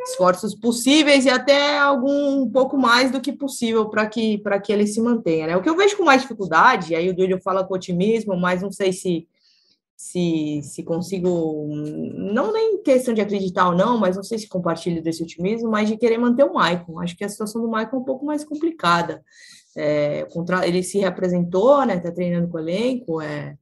[0.07, 4.87] esforços possíveis e até algum um pouco mais do que possível para que, que ele
[4.87, 5.49] se mantenha.
[5.49, 5.57] Né?
[5.57, 8.71] O que eu vejo com mais dificuldade, aí o Duílio fala com otimismo, mas não
[8.71, 9.27] sei se
[9.97, 11.67] se, se consigo,
[12.15, 15.89] não nem questão de acreditar ou não, mas não sei se compartilho desse otimismo, mas
[15.89, 17.01] de querer manter o Maicon.
[17.01, 19.23] Acho que a situação do Maicon é um pouco mais complicada.
[19.77, 21.97] É, contra, ele se representou, né?
[21.97, 23.21] Está treinando com o elenco.
[23.21, 23.57] É,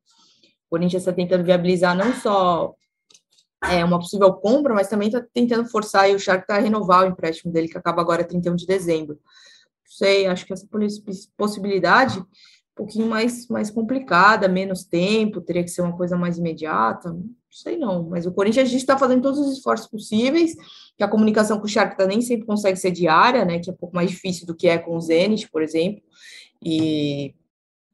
[0.66, 2.74] o Corinthians está tentando viabilizar não só
[3.64, 7.52] é, uma possível compra, mas também está tentando forçar o Shakhtar a renovar o empréstimo
[7.52, 9.14] dele, que acaba agora 31 de dezembro.
[9.14, 10.66] Não sei, acho que essa
[11.36, 12.24] possibilidade
[12.74, 17.76] pouquinho mais, mais complicada, menos tempo, teria que ser uma coisa mais imediata, não sei
[17.76, 20.54] não, mas o Corinthians a gente está fazendo todos os esforços possíveis,
[20.96, 23.76] que a comunicação com o Shakhtar nem sempre consegue ser diária, né, que é um
[23.76, 26.02] pouco mais difícil do que é com o Zenit, por exemplo,
[26.64, 27.34] e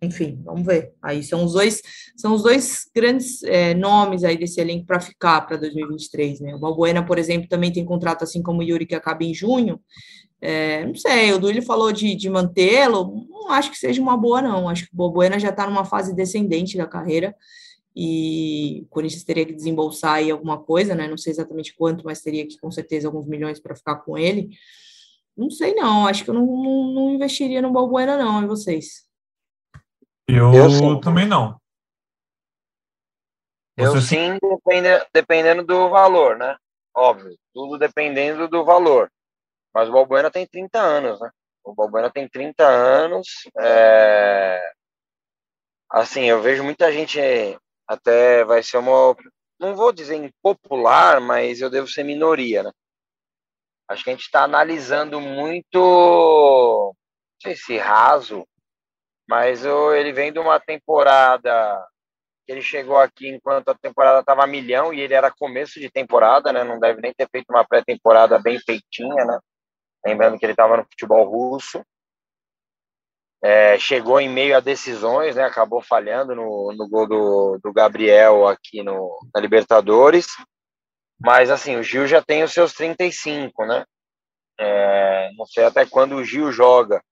[0.02, 0.92] enfim, vamos ver.
[1.02, 1.80] Aí são os dois,
[2.16, 6.54] são os dois grandes é, nomes aí desse elenco para ficar para 2023, né?
[6.54, 9.80] O Balbuena, por exemplo, também tem contrato assim como o Yuri que acaba em junho,
[10.40, 14.42] é, não sei, o Duílio falou de, de mantê-lo, não acho que seja uma boa,
[14.42, 14.68] não.
[14.68, 17.34] Acho que o Bobuena já está numa fase descendente da carreira
[17.94, 21.08] e o Corinthians teria que desembolsar aí alguma coisa, né?
[21.08, 24.50] Não sei exatamente quanto, mas teria que, com certeza, alguns milhões para ficar com ele.
[25.36, 26.06] Não sei, não.
[26.06, 29.06] Acho que eu não, não, não investiria no Balbuena, não, em vocês.
[30.28, 31.58] Eu, eu também não.
[33.78, 36.56] Você eu sim, depende, dependendo do valor, né?
[36.94, 39.10] Óbvio, tudo dependendo do valor.
[39.76, 41.30] Mas o Balbuena tem 30 anos, né?
[41.62, 43.28] O Balbuena tem 30 anos.
[43.60, 44.58] É...
[45.90, 47.20] Assim, eu vejo muita gente
[47.86, 49.14] até vai ser uma.
[49.60, 52.72] Não vou dizer impopular, mas eu devo ser minoria, né?
[53.86, 55.78] Acho que a gente está analisando muito.
[55.78, 56.94] Não
[57.42, 58.48] sei se raso,
[59.28, 61.86] mas ele vem de uma temporada
[62.48, 66.62] ele chegou aqui enquanto a temporada estava milhão e ele era começo de temporada, né?
[66.64, 69.38] Não deve nem ter feito uma pré-temporada bem feitinha, né?
[70.06, 71.84] Lembrando que ele estava no futebol russo.
[73.42, 78.48] É, chegou em meio a decisões, né, acabou falhando no, no gol do, do Gabriel
[78.48, 80.26] aqui no, na Libertadores.
[81.18, 83.84] Mas, assim, o Gil já tem os seus 35, né?
[84.58, 87.02] É, não sei até quando o Gil joga.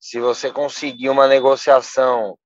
[0.00, 2.36] Se você conseguir uma negociação,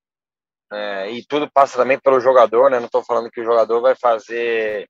[0.72, 2.78] é, e tudo passa também pelo jogador, né?
[2.78, 4.88] Não estou falando que o jogador vai fazer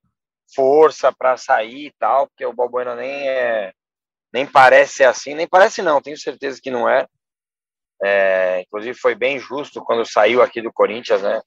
[0.55, 3.73] força para sair e tal, porque o Balbuena nem é
[4.33, 7.07] nem parece ser assim, nem parece não, tenho certeza que não é.
[8.03, 11.41] é inclusive foi bem justo quando saiu aqui do Corinthians, né?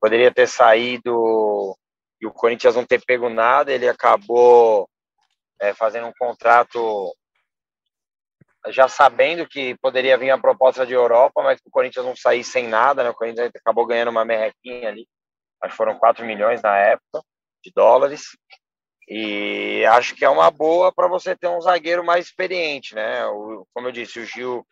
[0.00, 1.76] Poderia ter saído
[2.20, 4.88] e o Corinthians não ter pego nada, ele acabou
[5.60, 7.14] é, fazendo um contrato
[8.68, 12.66] já sabendo que poderia vir a proposta de Europa, mas o Corinthians não sair sem
[12.66, 13.10] nada, né?
[13.10, 15.06] O Corinthians acabou ganhando uma merrequinha ali,
[15.62, 17.22] que foram 4 milhões na época
[17.62, 18.36] de dólares.
[19.08, 23.24] E acho que é uma boa para você ter um zagueiro mais experiente, né?
[23.26, 24.66] O, como eu disse, o Gil,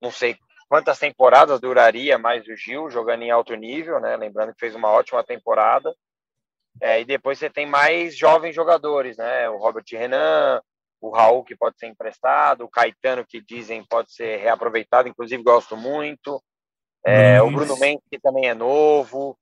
[0.00, 0.36] não sei
[0.68, 4.16] quantas temporadas duraria mais o Gil jogando em alto nível, né?
[4.16, 5.94] Lembrando que fez uma ótima temporada.
[6.80, 9.48] É, e depois você tem mais jovens jogadores, né?
[9.48, 10.60] O Robert Renan,
[11.00, 15.76] o Raul, que pode ser emprestado, o Caetano, que dizem pode ser reaproveitado, inclusive gosto
[15.76, 16.42] muito.
[17.04, 19.38] É, o Bruno Mendes, que também é novo.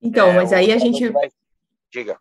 [0.00, 1.08] Então, é, mas aí a gente.
[1.08, 1.28] Vai...
[1.90, 2.18] Diga.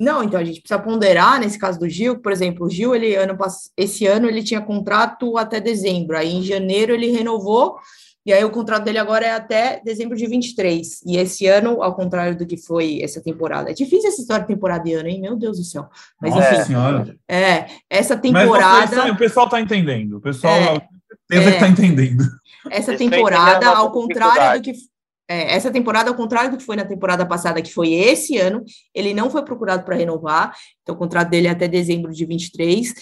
[0.00, 3.14] Não, então a gente precisa ponderar nesse caso do Gil, por exemplo, o Gil, ele
[3.14, 3.36] ano
[3.76, 7.76] esse ano ele tinha contrato até dezembro, aí em janeiro ele renovou,
[8.24, 11.02] e aí o contrato dele agora é até dezembro de 23.
[11.06, 13.70] E esse ano, ao contrário do que foi essa temporada.
[13.70, 15.20] É difícil essa história de temporada de ano, hein?
[15.20, 15.88] Meu Deus do céu.
[16.20, 16.64] Mas Nossa enfim.
[16.64, 17.16] Senhora.
[17.28, 18.96] É, essa temporada.
[18.96, 20.18] Mas, o pessoal está entendendo.
[20.18, 20.74] O pessoal é,
[21.32, 22.24] é, que está entendendo.
[22.70, 24.72] Essa temporada, ao contrário do que
[25.30, 28.64] é, essa temporada, ao contrário do que foi na temporada passada, que foi esse ano,
[28.92, 32.92] ele não foi procurado para renovar, então o contrato dele é até dezembro de 23.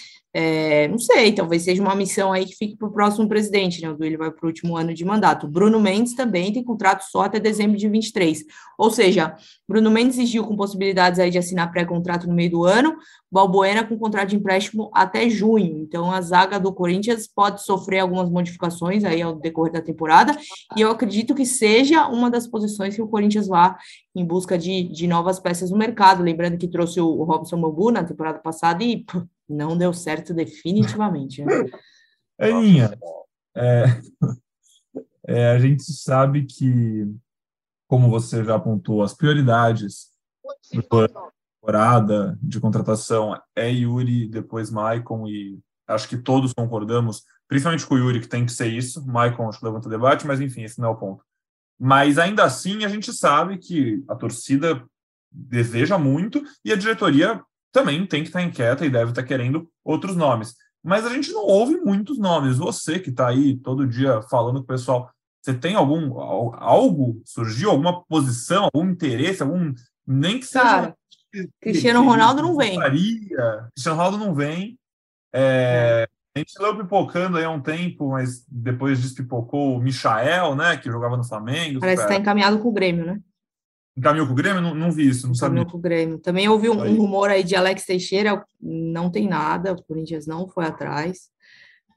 [0.40, 3.90] É, não sei, talvez seja uma missão aí que fique para o próximo presidente, né?
[3.90, 5.48] O Duílio vai para o último ano de mandato.
[5.48, 8.44] Bruno Mendes também tem contrato só até dezembro de 23.
[8.78, 9.34] Ou seja,
[9.68, 12.96] Bruno Mendes exigiu com possibilidades aí de assinar pré-contrato no meio do ano,
[13.28, 15.76] Balbuena com contrato de empréstimo até junho.
[15.78, 20.38] Então a zaga do Corinthians pode sofrer algumas modificações aí ao decorrer da temporada,
[20.76, 23.76] e eu acredito que seja uma das posições que o Corinthians vá
[24.14, 26.22] em busca de, de novas peças no mercado.
[26.22, 29.04] Lembrando que trouxe o Robson Bambu na temporada passada e
[29.48, 31.44] não deu certo definitivamente.
[31.44, 31.52] Né?
[32.38, 32.96] Aninha,
[33.56, 33.84] é,
[35.26, 37.06] é, a gente sabe que,
[37.88, 40.08] como você já apontou, as prioridades
[40.90, 41.08] da
[41.60, 47.98] temporada de contratação é Yuri, depois Maicon, e acho que todos concordamos, principalmente com o
[47.98, 49.04] Yuri, que tem que ser isso.
[49.06, 51.24] Maicon acho que levanta debate, mas enfim, esse não é o ponto.
[51.78, 54.84] Mas ainda assim, a gente sabe que a torcida
[55.30, 57.42] deseja muito e a diretoria
[57.72, 60.54] também tem que estar inquieta e deve estar querendo outros nomes.
[60.82, 62.58] Mas a gente não ouve muitos nomes.
[62.58, 65.10] Você que está aí todo dia falando com o pessoal,
[65.42, 69.72] você tem algum algo surgiu alguma posição, algum interesse, algum
[70.06, 70.96] nem que seja Cara,
[71.60, 72.78] Cristiano Ronaldo não vem.
[72.78, 74.78] Cristiano Ronaldo não vem.
[75.32, 76.08] É, é.
[76.34, 80.90] A gente leu pipocando aí há um tempo, mas depois despipocou o Michael, né, que
[80.90, 81.80] jogava no Flamengo.
[81.80, 83.20] Parece que está encaminhado com o Grêmio, né?
[83.98, 84.62] Encaminhou com o Grêmio?
[84.62, 85.72] Não, não vi isso, não Encaminhou sabia.
[85.72, 86.18] com o Grêmio.
[86.20, 90.48] Também ouvi um, um, rumor aí de Alex Teixeira, não tem nada, o Corinthians não
[90.48, 91.28] foi atrás.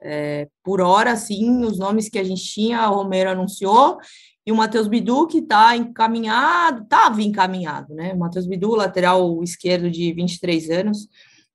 [0.02, 4.00] É, por hora, sim, os nomes que a gente tinha, o Romero anunciou,
[4.44, 8.14] e o Matheus Bidu, que está encaminhado, estava encaminhado, né?
[8.14, 11.08] O Matheus Bidu, lateral esquerdo de 23 anos,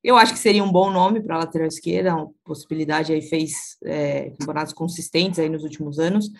[0.04, 3.76] eu acho que seria um bom nome para a lateral esquerda, uma possibilidade aí fez
[3.84, 6.30] é, campeonatos consistentes aí nos últimos anos.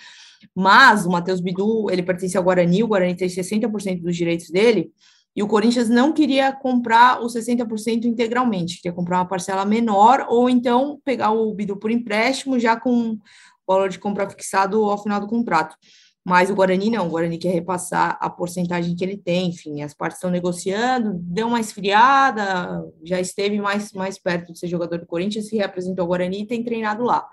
[0.55, 4.91] Mas o Matheus Bidu, ele pertence ao Guarani, o Guarani tem 60% dos direitos dele,
[5.35, 10.49] e o Corinthians não queria comprar os 60% integralmente, queria comprar uma parcela menor, ou
[10.49, 13.19] então pegar o Bidu por empréstimo, já com
[13.67, 15.77] valor de compra fixado ao final do contrato.
[16.25, 19.95] Mas o Guarani não, o Guarani quer repassar a porcentagem que ele tem, enfim, as
[19.95, 25.07] partes estão negociando, deu uma esfriada, já esteve mais, mais perto de ser jogador do
[25.07, 27.25] Corinthians, se representou o Guarani e tem treinado lá.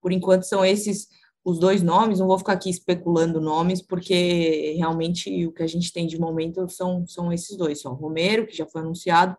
[0.00, 1.08] Por enquanto são esses
[1.44, 5.92] os dois nomes, não vou ficar aqui especulando nomes, porque realmente o que a gente
[5.92, 9.36] tem de momento são, são esses dois, só o Romero, que já foi anunciado,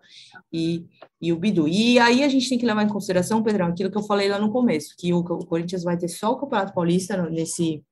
[0.54, 0.86] e,
[1.20, 1.68] e o Bidu.
[1.68, 4.38] E aí a gente tem que levar em consideração, Pedrão, aquilo que eu falei lá
[4.38, 7.84] no começo, que o, o Corinthians vai ter só o Campeonato Paulista nesse,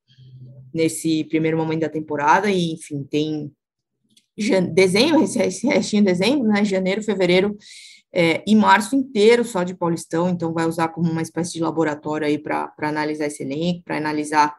[0.71, 3.51] nesse primeiro momento da temporada, e enfim, tem
[4.73, 7.57] dezembro, esse restinho de dezembro, né, janeiro, fevereiro
[8.13, 12.27] é, e março inteiro só de Paulistão, então vai usar como uma espécie de laboratório
[12.27, 14.55] aí para analisar esse elenco, para analisar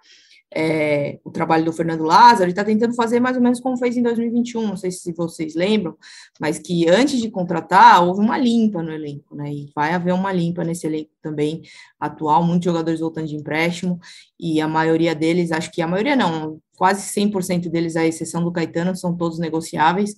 [0.55, 3.96] é, o trabalho do Fernando Lázaro, ele está tentando fazer mais ou menos como fez
[3.96, 5.96] em 2021, não sei se vocês lembram,
[6.40, 10.32] mas que antes de contratar, houve uma limpa no elenco, né, e vai haver uma
[10.32, 11.62] limpa nesse elenco também
[11.98, 13.98] atual, muitos jogadores voltando de empréstimo,
[14.38, 18.52] e a maioria deles, acho que a maioria não, quase 100% deles, à exceção do
[18.52, 20.14] Caetano, são todos negociáveis,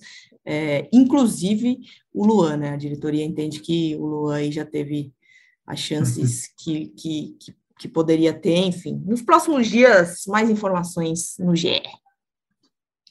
[0.49, 1.77] é, inclusive
[2.13, 2.69] o Luan, né?
[2.69, 5.11] A diretoria entende que o Luan já teve
[5.65, 6.53] as chances uhum.
[6.57, 9.03] que, que, que, que, poderia ter, enfim.
[9.05, 11.81] Nos próximos dias, mais informações no GE.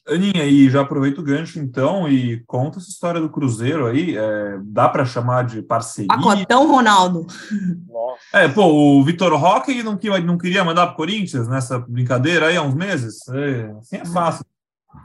[0.09, 4.17] Aninha, e já aproveita o gancho então e conta essa história do Cruzeiro aí.
[4.17, 6.09] É, dá para chamar de parceria?
[6.09, 7.27] Pacotão Ronaldo.
[8.33, 12.63] É, pô, o Vitor Roque não, não queria mandar para Corinthians nessa brincadeira aí há
[12.63, 13.29] uns meses?
[13.29, 14.47] É, assim é fácil.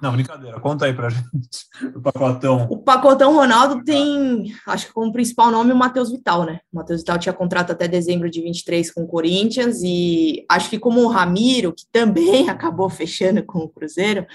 [0.02, 0.60] Não, brincadeira.
[0.60, 1.66] Conta aí pra gente
[1.96, 2.68] o pacotão.
[2.70, 6.60] O pacotão Ronaldo tem, acho que como principal nome, o Matheus Vital, né?
[6.72, 10.80] O Matheus Vital tinha contrato até dezembro de 23 com o Corinthians e acho que
[10.80, 14.26] como o Ramiro, que também acabou fechando com o Cruzeiro,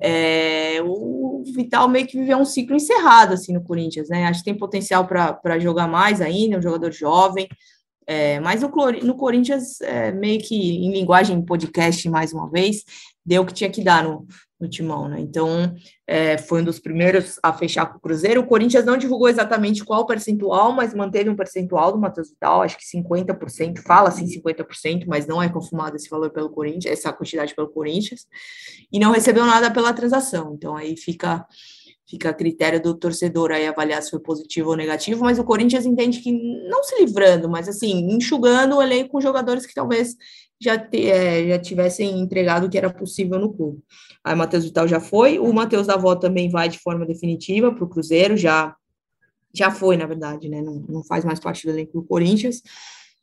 [0.00, 4.26] é, o Vital meio que viveu um ciclo encerrado assim no Corinthians, né?
[4.26, 7.48] Acho que tem potencial para jogar mais ainda, um jogador jovem.
[8.04, 8.68] É, mas no,
[9.04, 12.82] no Corinthians, é, meio que em linguagem podcast, mais uma vez,
[13.24, 14.26] deu o que tinha que dar no,
[14.60, 15.20] no timão, né?
[15.20, 15.74] Então,
[16.06, 18.40] é, foi um dos primeiros a fechar com o Cruzeiro.
[18.40, 22.76] O Corinthians não divulgou exatamente qual percentual, mas manteve um percentual do Matheus Vital, acho
[22.76, 27.54] que 50%, fala assim 50%, mas não é confirmado esse valor pelo Corinthians, essa quantidade
[27.54, 28.26] pelo Corinthians,
[28.90, 30.54] e não recebeu nada pela transação.
[30.54, 31.46] Então, aí fica
[32.12, 35.86] fica a critério do torcedor aí avaliar se foi positivo ou negativo, mas o Corinthians
[35.86, 36.30] entende que
[36.68, 40.14] não se livrando, mas assim, enxugando o elenco com jogadores que talvez
[40.62, 43.82] já, te, é, já tivessem entregado o que era possível no clube.
[44.24, 47.84] Aí o Matheus Vital já foi, o Matheus Davó também vai de forma definitiva para
[47.84, 48.74] o Cruzeiro, já
[49.54, 50.62] já foi, na verdade, né?
[50.62, 52.62] Não, não faz mais parte do elenco do Corinthians.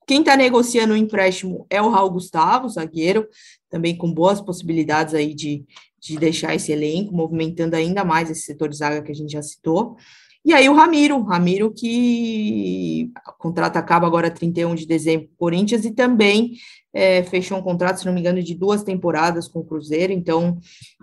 [0.05, 3.27] Quem está negociando o empréstimo é o Raul Gustavo, zagueiro,
[3.69, 5.65] também com boas possibilidades aí de,
[5.99, 9.41] de deixar esse elenco, movimentando ainda mais esse setor de zaga que a gente já
[9.41, 9.97] citou.
[10.45, 15.37] E aí o Ramiro, Ramiro que o contrato acaba agora 31 de dezembro com o
[15.37, 16.53] Corinthians e também
[16.93, 20.57] é, fechou um contrato, se não me engano, de duas temporadas com o Cruzeiro, então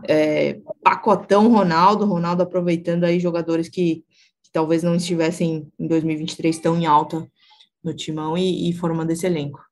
[0.08, 4.04] é, pacotão Ronaldo, Ronaldo aproveitando aí jogadores que,
[4.42, 7.30] que, talvez não estivessem em 2023 tão em alta
[7.84, 9.64] no timão e, e formando esse elenco.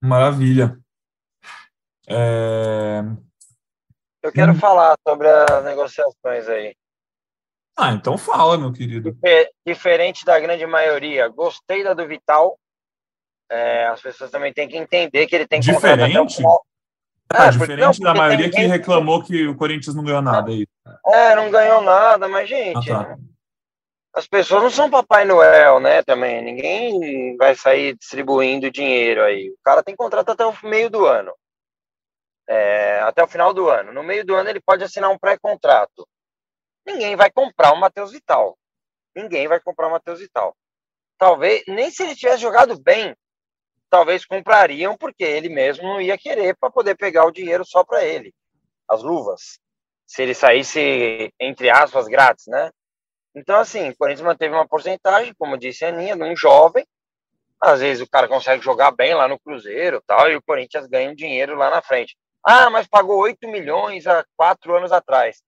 [0.00, 0.78] Maravilha.
[2.08, 3.02] É...
[4.22, 4.56] Eu quero hum.
[4.56, 6.74] falar sobre as negociações aí.
[7.76, 9.16] Ah, então fala, meu querido.
[9.66, 12.58] Diferente da grande maioria, gostei da do Vital,
[13.52, 16.42] é, as pessoas também têm que entender que ele tem que diferente.
[17.34, 20.66] Ah, é, diferente não, da maioria que reclamou que o Corinthians não ganhou nada aí.
[21.06, 23.16] É, não ganhou nada, mas gente, ah, tá.
[24.14, 26.02] as pessoas não são Papai Noel, né?
[26.02, 29.50] Também ninguém vai sair distribuindo dinheiro aí.
[29.50, 31.32] O cara tem contrato até o meio do ano,
[32.48, 33.92] é, até o final do ano.
[33.92, 36.06] No meio do ano ele pode assinar um pré-contrato.
[36.86, 38.58] Ninguém vai comprar o Matheus Vital.
[39.14, 40.56] Ninguém vai comprar o Matheus Vital.
[41.18, 43.14] Talvez nem se ele tivesse jogado bem,
[43.88, 48.04] talvez comprariam porque ele mesmo não ia querer para poder pegar o dinheiro só para
[48.04, 48.34] ele,
[48.88, 49.58] as luvas.
[50.06, 52.70] Se ele saísse, entre aspas, grátis, né?
[53.34, 56.86] Então, assim, o Corinthians manteve uma porcentagem, como disse a Aninha, de um jovem.
[57.60, 61.10] Às vezes o cara consegue jogar bem lá no Cruzeiro tal, e o Corinthians ganha
[61.10, 62.16] um dinheiro lá na frente.
[62.44, 65.40] Ah, mas pagou 8 milhões há quatro anos atrás.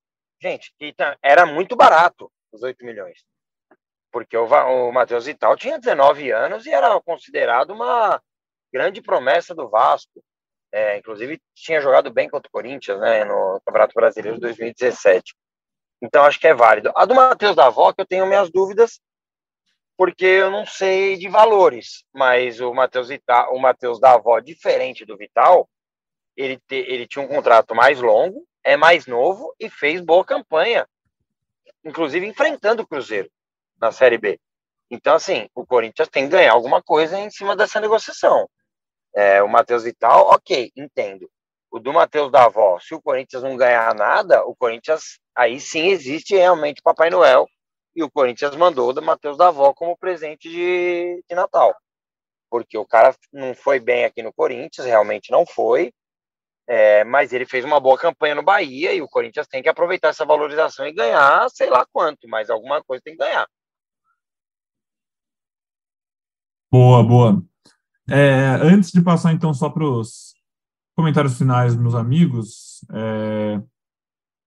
[0.45, 0.75] Gente,
[1.23, 3.25] era muito barato os 8 milhões.
[4.13, 8.23] Porque o, o Matheus Vital tinha 19 anos e era considerado uma
[8.71, 10.23] grande promessa do Vasco.
[10.71, 15.35] É, inclusive, tinha jogado bem contra o Corinthians né, no Campeonato Brasileiro de 2017.
[16.03, 16.93] Então, acho que é válido.
[16.95, 19.01] A do Matheus da Avó, que eu tenho minhas dúvidas,
[19.97, 23.09] porque eu não sei de valores, mas o Matheus
[23.51, 25.67] o Matheus da Avó, diferente do Vital,
[26.37, 30.89] ele, te, ele tinha um contrato mais longo, é mais novo e fez boa campanha,
[31.85, 33.31] inclusive enfrentando o Cruzeiro
[33.79, 34.41] na Série B.
[34.91, 38.49] Então, assim, o Corinthians tem que ganhar alguma coisa em cima dessa negociação.
[39.15, 41.31] É, o Matheus Vital, ok, entendo.
[41.71, 45.89] O do Matheus da Avó, se o Corinthians não ganhar nada, o Corinthians, aí sim
[45.89, 47.47] existe realmente Papai Noel,
[47.95, 51.75] e o Corinthians mandou o Matheus da Avó como presente de, de Natal.
[52.51, 55.93] Porque o cara não foi bem aqui no Corinthians, realmente não foi,
[56.67, 60.09] é, mas ele fez uma boa campanha no Bahia e o Corinthians tem que aproveitar
[60.09, 63.47] essa valorização e ganhar, sei lá quanto, mas alguma coisa tem que ganhar.
[66.71, 67.43] Boa, boa.
[68.11, 70.35] É, antes de passar, então, só para os
[70.97, 73.61] comentários finais, meus amigos, é,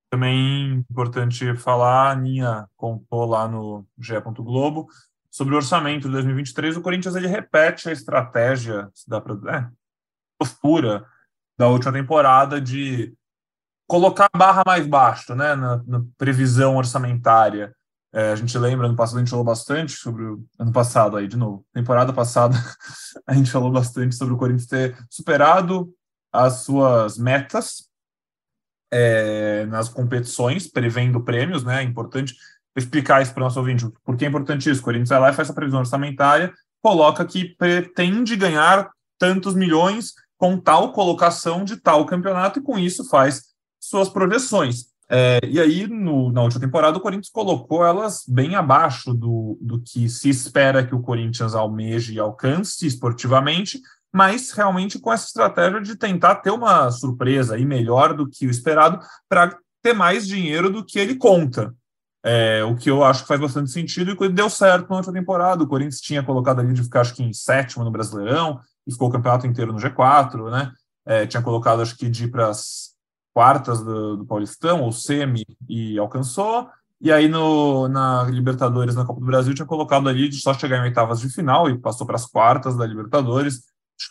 [0.09, 4.19] também importante falar, a Aninha contou lá no GE.
[4.37, 4.87] Globo,
[5.29, 9.69] sobre o orçamento de 2023, o Corinthians ele repete a estratégia, se dá para é,
[10.37, 11.05] postura
[11.57, 13.13] da última temporada de
[13.87, 17.73] colocar a barra mais baixo, né, na, na previsão orçamentária.
[18.13, 21.27] É, a gente lembra, no passado a gente falou bastante sobre o ano passado aí,
[21.27, 22.55] de novo, temporada passada,
[23.25, 25.93] a gente falou bastante sobre o Corinthians ter superado
[26.31, 27.87] as suas metas
[28.91, 31.81] é, nas competições, prevendo prêmios, né?
[31.81, 32.35] É importante
[32.75, 34.81] explicar isso para o nosso ouvinte, porque é importante isso.
[34.81, 38.89] O Corinthians vai lá e faz essa previsão orçamentária, coloca que pretende ganhar
[39.19, 43.43] tantos milhões com tal colocação de tal campeonato e com isso faz
[43.79, 44.85] suas projeções.
[45.09, 49.81] É, e aí, no, na última temporada, o Corinthians colocou elas bem abaixo do, do
[49.81, 53.79] que se espera que o Corinthians almeje e alcance esportivamente,
[54.13, 58.49] mas realmente com essa estratégia de tentar ter uma surpresa e melhor do que o
[58.49, 61.73] esperado para ter mais dinheiro do que ele conta.
[62.23, 65.63] É, o que eu acho que faz bastante sentido e deu certo na última temporada.
[65.63, 69.09] O Corinthians tinha colocado ali de ficar, acho que em sétimo no Brasileirão, e ficou
[69.09, 70.71] o campeonato inteiro no G4, né?
[71.05, 72.95] É, tinha colocado, acho que, de ir para as
[73.33, 76.69] quartas do, do Paulistão, ou semi, e alcançou.
[76.99, 80.77] E aí no, na Libertadores, na Copa do Brasil, tinha colocado ali de só chegar
[80.77, 83.63] em oitavas de final e passou para as quartas da Libertadores.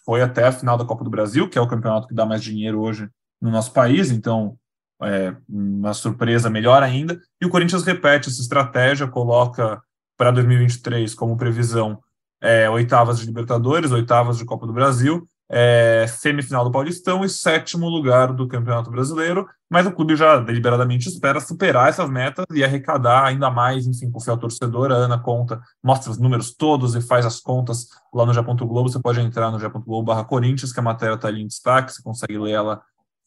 [0.05, 2.43] Foi até a final da Copa do Brasil, que é o campeonato que dá mais
[2.43, 3.09] dinheiro hoje
[3.41, 4.57] no nosso país, então
[5.03, 7.21] é uma surpresa melhor ainda.
[7.41, 9.81] E o Corinthians repete essa estratégia, coloca
[10.17, 12.01] para 2023 como previsão
[12.41, 17.89] é, oitavas de Libertadores, oitavas de Copa do Brasil é, semifinal do Paulistão e sétimo
[17.89, 23.25] lugar do Campeonato Brasileiro, mas o clube já deliberadamente espera superar essas metas e arrecadar
[23.25, 27.25] ainda mais, enfim, com o torcedor, a Ana conta, mostra os números todos e faz
[27.25, 28.43] as contas lá no G.
[28.43, 31.93] Globo, você pode entrar no G.Globo barra Corinthians, que a matéria está ali em destaque,
[31.93, 32.83] você consegue ler ela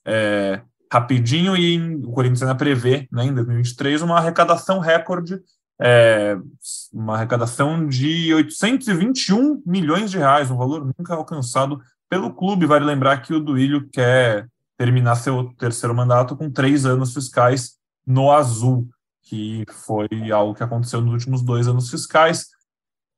[0.06, 1.56] é, rapidinho.
[1.56, 5.40] E o Corinthians ainda prevê, né, em 2023, uma arrecadação recorde
[5.82, 6.38] é,
[6.94, 12.66] uma arrecadação de 821 milhões de reais, um valor nunca alcançado pelo clube.
[12.66, 18.32] Vale lembrar que o Duílio quer terminar seu terceiro mandato com três anos fiscais no
[18.32, 18.88] azul.
[19.24, 22.48] que foi algo que aconteceu nos últimos dois anos fiscais.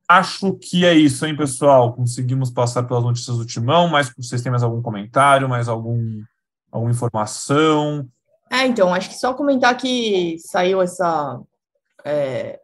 [0.09, 1.93] Acho que é isso, hein, pessoal?
[1.93, 6.21] Conseguimos passar pelas notícias do Timão, mas vocês têm mais algum comentário, mais algum,
[6.69, 8.05] alguma informação?
[8.51, 11.39] É, então, acho que só comentar que saiu essa
[12.05, 12.59] é,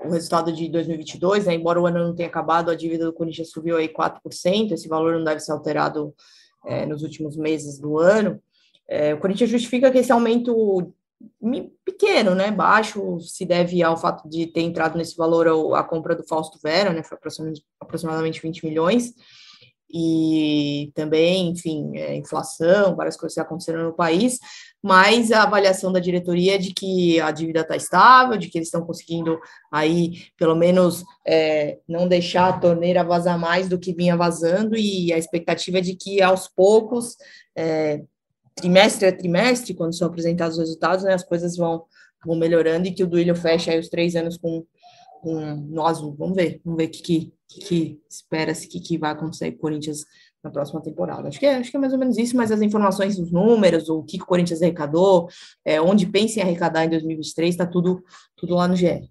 [0.00, 3.50] o resultado de 2022, né, embora o ano não tenha acabado, a dívida do Corinthians
[3.50, 6.14] subiu aí 4%, esse valor não deve ser alterado
[6.66, 8.40] é, nos últimos meses do ano.
[8.88, 10.92] É, o Corinthians justifica que esse aumento
[11.84, 16.26] pequeno, né, baixo, se deve ao fato de ter entrado nesse valor a compra do
[16.26, 19.14] Fausto Vera, né, foi aproximadamente, aproximadamente 20 milhões,
[19.90, 24.38] e também, enfim, é, inflação, várias coisas aconteceram no país,
[24.84, 28.68] mas a avaliação da diretoria é de que a dívida está estável, de que eles
[28.68, 29.40] estão conseguindo
[29.72, 35.10] aí, pelo menos, é, não deixar a torneira vazar mais do que vinha vazando, e
[35.10, 37.16] a expectativa é de que aos poucos,
[37.56, 38.02] é,
[38.54, 41.84] trimestre a trimestre, quando são apresentados os resultados, né, as coisas vão,
[42.22, 44.66] vão melhorando e que o Duílio feche aí os três anos com,
[45.22, 49.52] com nós, vamos ver, vamos ver o que, que que, espera-se que, que vai acontecer
[49.52, 50.04] com o Corinthians
[50.44, 51.26] na próxima temporada.
[51.26, 53.88] Acho que, é, acho que é mais ou menos isso, mas as informações dos números,
[53.88, 55.28] o que, que o Corinthians arrecadou,
[55.64, 58.04] é, onde pensa em arrecadar em 2023, está tudo,
[58.36, 59.08] tudo lá no GE.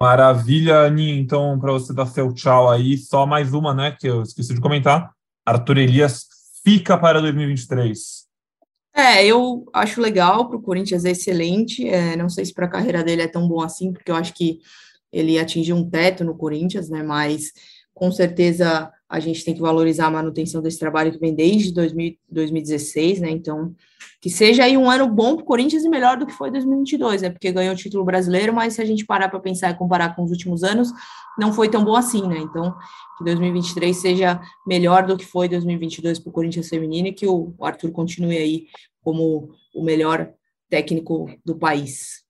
[0.00, 1.14] Maravilha, Aninha.
[1.14, 4.60] Então, para você dar seu tchau aí, só mais uma, né, que eu esqueci de
[4.60, 5.10] comentar.
[5.46, 6.26] Arthur Elias
[6.62, 8.24] fica para 2023.
[8.96, 11.88] É, eu acho legal para o Corinthians, é excelente.
[11.88, 14.34] É, não sei se para a carreira dele é tão bom assim, porque eu acho
[14.34, 14.60] que
[15.10, 17.02] ele atingiu um teto no Corinthians, né?
[17.02, 17.52] Mas
[17.94, 22.16] com certeza a gente tem que valorizar a manutenção desse trabalho que vem desde 2000,
[22.28, 23.30] 2016, né?
[23.30, 23.72] Então,
[24.20, 27.22] que seja aí um ano bom para o Corinthians e melhor do que foi 2022,
[27.22, 27.30] né?
[27.30, 30.24] Porque ganhou o título brasileiro, mas se a gente parar para pensar e comparar com
[30.24, 30.90] os últimos anos,
[31.38, 32.38] não foi tão bom assim, né?
[32.38, 32.74] Então,
[33.16, 37.54] que 2023 seja melhor do que foi 2022 para o Corinthians feminino e que o
[37.60, 38.66] Arthur continue aí
[39.02, 40.32] como o melhor
[40.68, 42.23] técnico do país.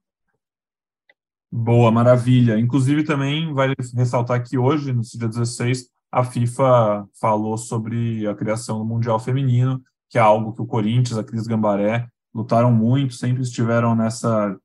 [1.56, 2.58] Boa, maravilha.
[2.58, 8.80] Inclusive, também vai ressaltar que hoje, no dia 16, a FIFA falou sobre a criação
[8.80, 9.80] do Mundial Feminino,
[10.10, 14.58] que é algo que o Corinthians, a Cris Gambaré, lutaram muito, sempre estiveram nessa,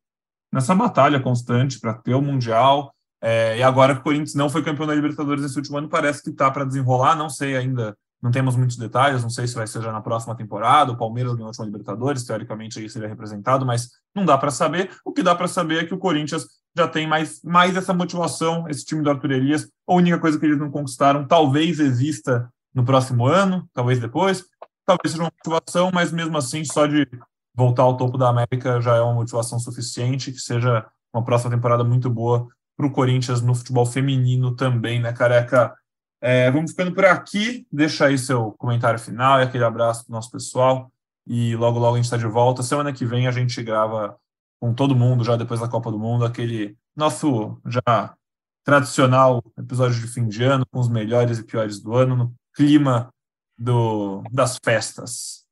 [0.51, 2.91] nessa batalha constante para ter o Mundial.
[3.21, 6.23] É, e agora que o Corinthians não foi campeão da Libertadores esse último ano, parece
[6.23, 7.15] que está para desenrolar.
[7.15, 10.35] Não sei ainda, não temos muitos detalhes, não sei se vai ser já na próxima
[10.35, 10.91] temporada.
[10.91, 14.91] O Palmeiras ganhou a Libertadores, teoricamente aí seria representado, mas não dá para saber.
[15.05, 16.45] O que dá para saber é que o Corinthians
[16.75, 19.69] já tem mais, mais essa motivação, esse time do Arthur Elias.
[19.87, 24.43] A única coisa que eles não conquistaram talvez exista no próximo ano, talvez depois.
[24.85, 27.07] Talvez seja uma motivação, mas mesmo assim, só de
[27.55, 31.83] voltar ao topo da América já é uma motivação suficiente, que seja uma próxima temporada
[31.83, 35.73] muito boa para o Corinthians no futebol feminino também, né, careca?
[36.21, 37.65] É, vamos ficando por aqui.
[37.71, 40.91] Deixa aí seu comentário final e aquele abraço para nosso pessoal.
[41.25, 42.63] E logo, logo a gente está de volta.
[42.63, 44.19] Semana que vem a gente grava
[44.59, 48.15] com todo mundo já depois da Copa do Mundo, aquele nosso já
[48.63, 53.09] tradicional episódio de fim de ano com os melhores e piores do ano no clima
[53.57, 55.45] do, das festas.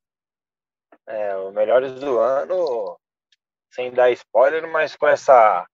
[1.07, 2.99] É, os melhores do ano,
[3.71, 5.65] sem dar spoiler, mas com essa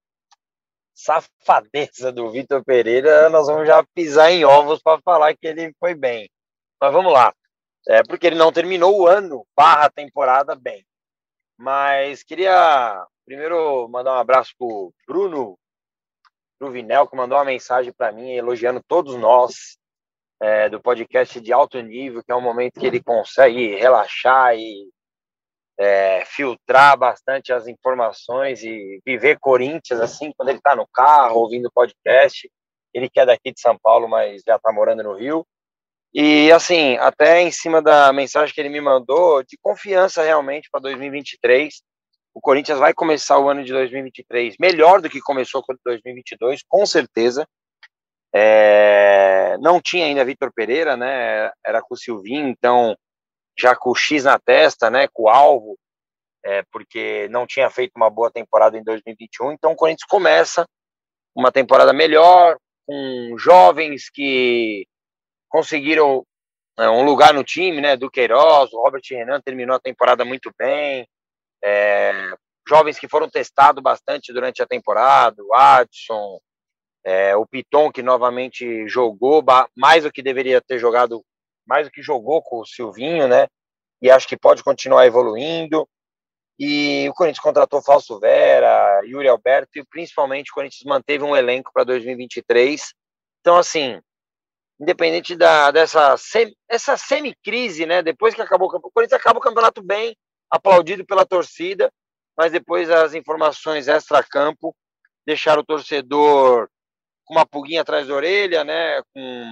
[0.94, 5.94] safadeza do Vitor Pereira, nós vamos já pisar em ovos para falar que ele foi
[5.94, 6.30] bem.
[6.80, 7.34] Mas vamos lá.
[7.86, 10.84] É porque ele não terminou o ano barra temporada bem.
[11.58, 15.58] Mas queria Primeiro, mandar um abraço pro Bruno
[16.60, 19.78] Vinel, que mandou uma mensagem para mim elogiando todos nós
[20.40, 24.90] é, do podcast de alto nível, que é um momento que ele consegue relaxar e
[25.78, 31.70] é, filtrar bastante as informações e viver Corinthians assim quando ele está no carro ouvindo
[31.72, 32.50] podcast.
[32.92, 35.44] Ele que é daqui de São Paulo, mas já está morando no Rio.
[36.12, 40.80] E assim, até em cima da mensagem que ele me mandou, de confiança realmente para
[40.80, 41.82] 2023
[42.34, 46.84] o Corinthians vai começar o ano de 2023 melhor do que começou com 2022, com
[46.84, 47.46] certeza.
[48.34, 51.52] É, não tinha ainda Vitor Pereira, né?
[51.64, 52.96] Era com o Silvinho, então
[53.58, 55.08] já com o X na testa, né?
[55.12, 55.78] Com o alvo,
[56.44, 59.52] é, porque não tinha feito uma boa temporada em 2021.
[59.52, 60.66] Então o Corinthians começa
[61.34, 64.86] uma temporada melhor, com jovens que
[65.48, 66.24] conseguiram
[66.78, 67.96] é, um lugar no time, né?
[67.96, 71.06] Do Queiroz, o Robert Renan terminou a temporada muito bem.
[71.62, 72.12] É,
[72.68, 76.40] jovens que foram testados bastante durante a temporada, o Adson,
[77.04, 79.44] é, o Piton, que novamente jogou
[79.76, 81.22] mais do que deveria ter jogado,
[81.66, 83.46] mais do que jogou com o Silvinho, né?
[84.00, 85.88] E acho que pode continuar evoluindo.
[86.58, 91.72] E o Corinthians contratou Falso Vera, Yuri Alberto, e principalmente o Corinthians manteve um elenco
[91.72, 92.94] para 2023.
[93.40, 94.00] Então, assim,
[94.80, 96.14] independente da, dessa
[96.68, 98.02] essa semi-crise, né?
[98.02, 100.16] Depois que acabou o campeonato, o Corinthians acaba o campeonato bem,
[100.50, 101.90] aplaudido pela torcida.
[102.36, 104.74] mas depois as informações extra-campo
[105.26, 106.68] deixaram o torcedor
[107.24, 109.02] com uma pulguinha atrás da orelha, né?
[109.14, 109.50] Com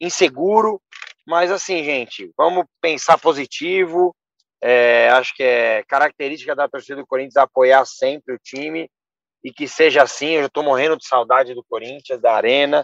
[0.00, 0.80] inseguro.
[1.28, 4.16] Mas assim, gente, vamos pensar positivo.
[4.62, 8.90] É, acho que é característica da torcida do Corinthians apoiar sempre o time
[9.44, 10.30] e que seja assim.
[10.30, 12.82] Eu estou morrendo de saudade do Corinthians, da Arena,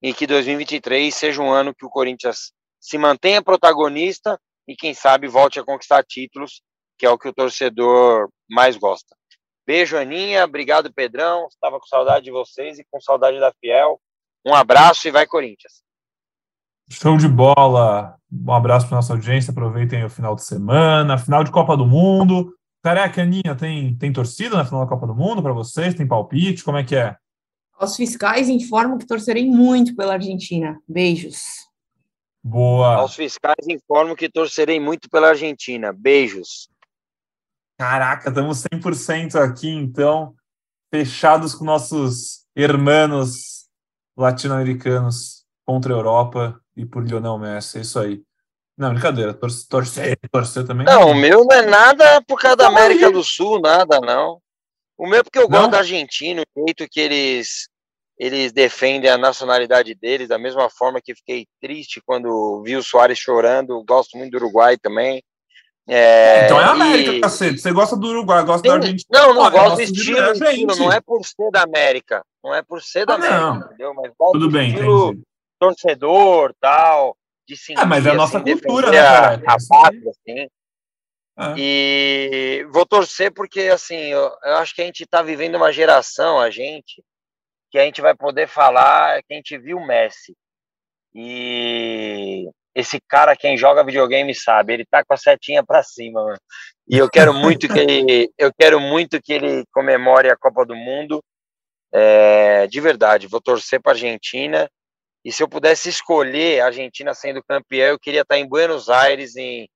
[0.00, 5.28] e que 2023 seja um ano que o Corinthians se mantenha protagonista e, quem sabe,
[5.28, 6.62] volte a conquistar títulos,
[6.96, 9.14] que é o que o torcedor mais gosta.
[9.66, 10.44] Beijo, Aninha.
[10.44, 11.48] Obrigado, Pedrão.
[11.48, 14.00] Estava com saudade de vocês e com saudade da Fiel.
[14.42, 15.84] Um abraço e vai, Corinthians.
[16.88, 18.16] Show de bola.
[18.30, 19.50] Um abraço para nossa audiência.
[19.50, 22.52] Aproveitem o final de semana, final de Copa do Mundo.
[22.82, 25.94] Careca, Aninha, tem, tem torcida na final da Copa do Mundo para vocês?
[25.94, 26.62] Tem palpite?
[26.62, 27.16] Como é que é?
[27.80, 30.78] Os fiscais informam que torcerei muito pela Argentina.
[30.86, 31.42] Beijos.
[32.42, 32.96] Boa.
[32.96, 35.92] Aos fiscais informam que torcerei muito pela Argentina.
[35.92, 36.68] Beijos.
[37.78, 40.34] Caraca, estamos 100% aqui, então,
[40.92, 43.66] fechados com nossos hermanos
[44.16, 47.78] latino-americanos contra a Europa e por Lionel Messi.
[47.78, 48.22] É isso aí.
[48.76, 49.32] Não, brincadeira.
[49.32, 50.86] Torcer, torcer, torcer também.
[50.86, 54.40] Não, o meu não é nada por causa da América do Sul, nada, não.
[54.96, 57.68] O meu é porque eu gosto da Argentina, o jeito que eles
[58.16, 63.18] eles defendem a nacionalidade deles, da mesma forma que fiquei triste quando vi o Soares
[63.18, 63.82] chorando.
[63.84, 65.20] Gosto muito do Uruguai também.
[65.86, 67.20] É, então é América, e...
[67.20, 67.58] cacete.
[67.58, 69.04] Você gosta do Uruguai, gosta da Argentina.
[69.10, 72.24] Não, não, gosto do estilo, é estilo, não é por ser da América.
[72.42, 73.56] Não é por ser da ah, América, não.
[73.58, 73.94] entendeu?
[73.94, 75.24] Mas gosto Tudo bem, estilo entendi.
[75.58, 79.42] Torcedor, tal, de sentir, Ah, mas é a nossa assim, cultura, né, cara?
[79.46, 80.48] A, a pátria, assim.
[81.36, 81.54] É.
[81.58, 86.38] E vou torcer porque, assim, eu, eu acho que a gente está vivendo uma geração,
[86.40, 87.02] a gente,
[87.70, 90.36] que a gente vai poder falar que a gente viu o Messi.
[91.12, 96.38] E esse cara, quem joga videogame sabe, ele tá com a setinha para cima, mano.
[96.88, 100.74] E eu quero muito que ele, eu quero muito que ele comemore a Copa do
[100.74, 101.22] Mundo.
[101.92, 104.68] É, de verdade, vou torcer para Argentina.
[105.24, 109.36] E se eu pudesse escolher a Argentina sendo campeã, eu queria estar em Buenos Aires
[109.36, 109.68] em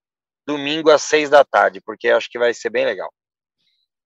[0.47, 3.11] domingo às seis da tarde, porque acho que vai ser bem legal.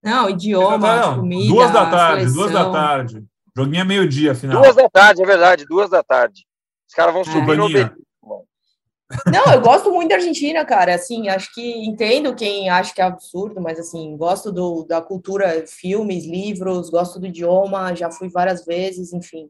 [0.03, 2.41] Não, idioma, não, comida, duas da tarde, seleção.
[2.41, 3.25] duas da tarde.
[3.57, 4.63] Joguinho é meio-dia, final.
[4.63, 6.45] Duas da tarde, é verdade, duas da tarde.
[6.89, 10.95] Os caras vão subir no Não, eu gosto muito da Argentina, cara.
[10.95, 15.65] Assim, acho que entendo quem acha que é absurdo, mas assim, gosto do, da cultura,
[15.67, 19.49] filmes, livros, gosto do idioma, já fui várias vezes, enfim,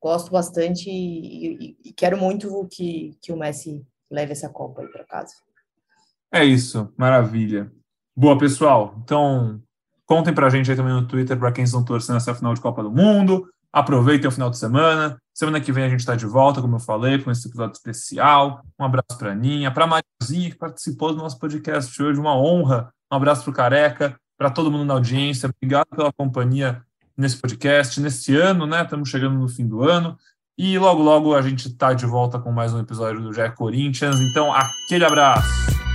[0.00, 4.88] gosto bastante e, e, e quero muito que, que o Messi leve essa Copa aí
[4.88, 5.34] para casa.
[6.32, 7.70] É isso, maravilha.
[8.16, 8.94] Boa, pessoal.
[9.02, 9.60] Então,
[10.04, 12.82] contem pra gente aí também no Twitter para quem estão torcendo essa final de Copa
[12.82, 13.48] do Mundo.
[13.72, 15.18] Aproveitem o final de semana.
[15.34, 18.62] Semana que vem a gente está de volta, como eu falei, com esse episódio especial.
[18.78, 22.18] Um abraço para a Aninha, para a Mariazinha, que participou do nosso podcast hoje.
[22.18, 22.92] Uma honra.
[23.10, 25.48] Um abraço para o Careca, para todo mundo na audiência.
[25.48, 26.82] Obrigado pela companhia
[27.18, 28.82] nesse podcast, nesse ano, né?
[28.82, 30.16] Estamos chegando no fim do ano.
[30.56, 34.20] E logo, logo a gente está de volta com mais um episódio do Jack Corinthians.
[34.20, 35.87] Então, aquele abraço.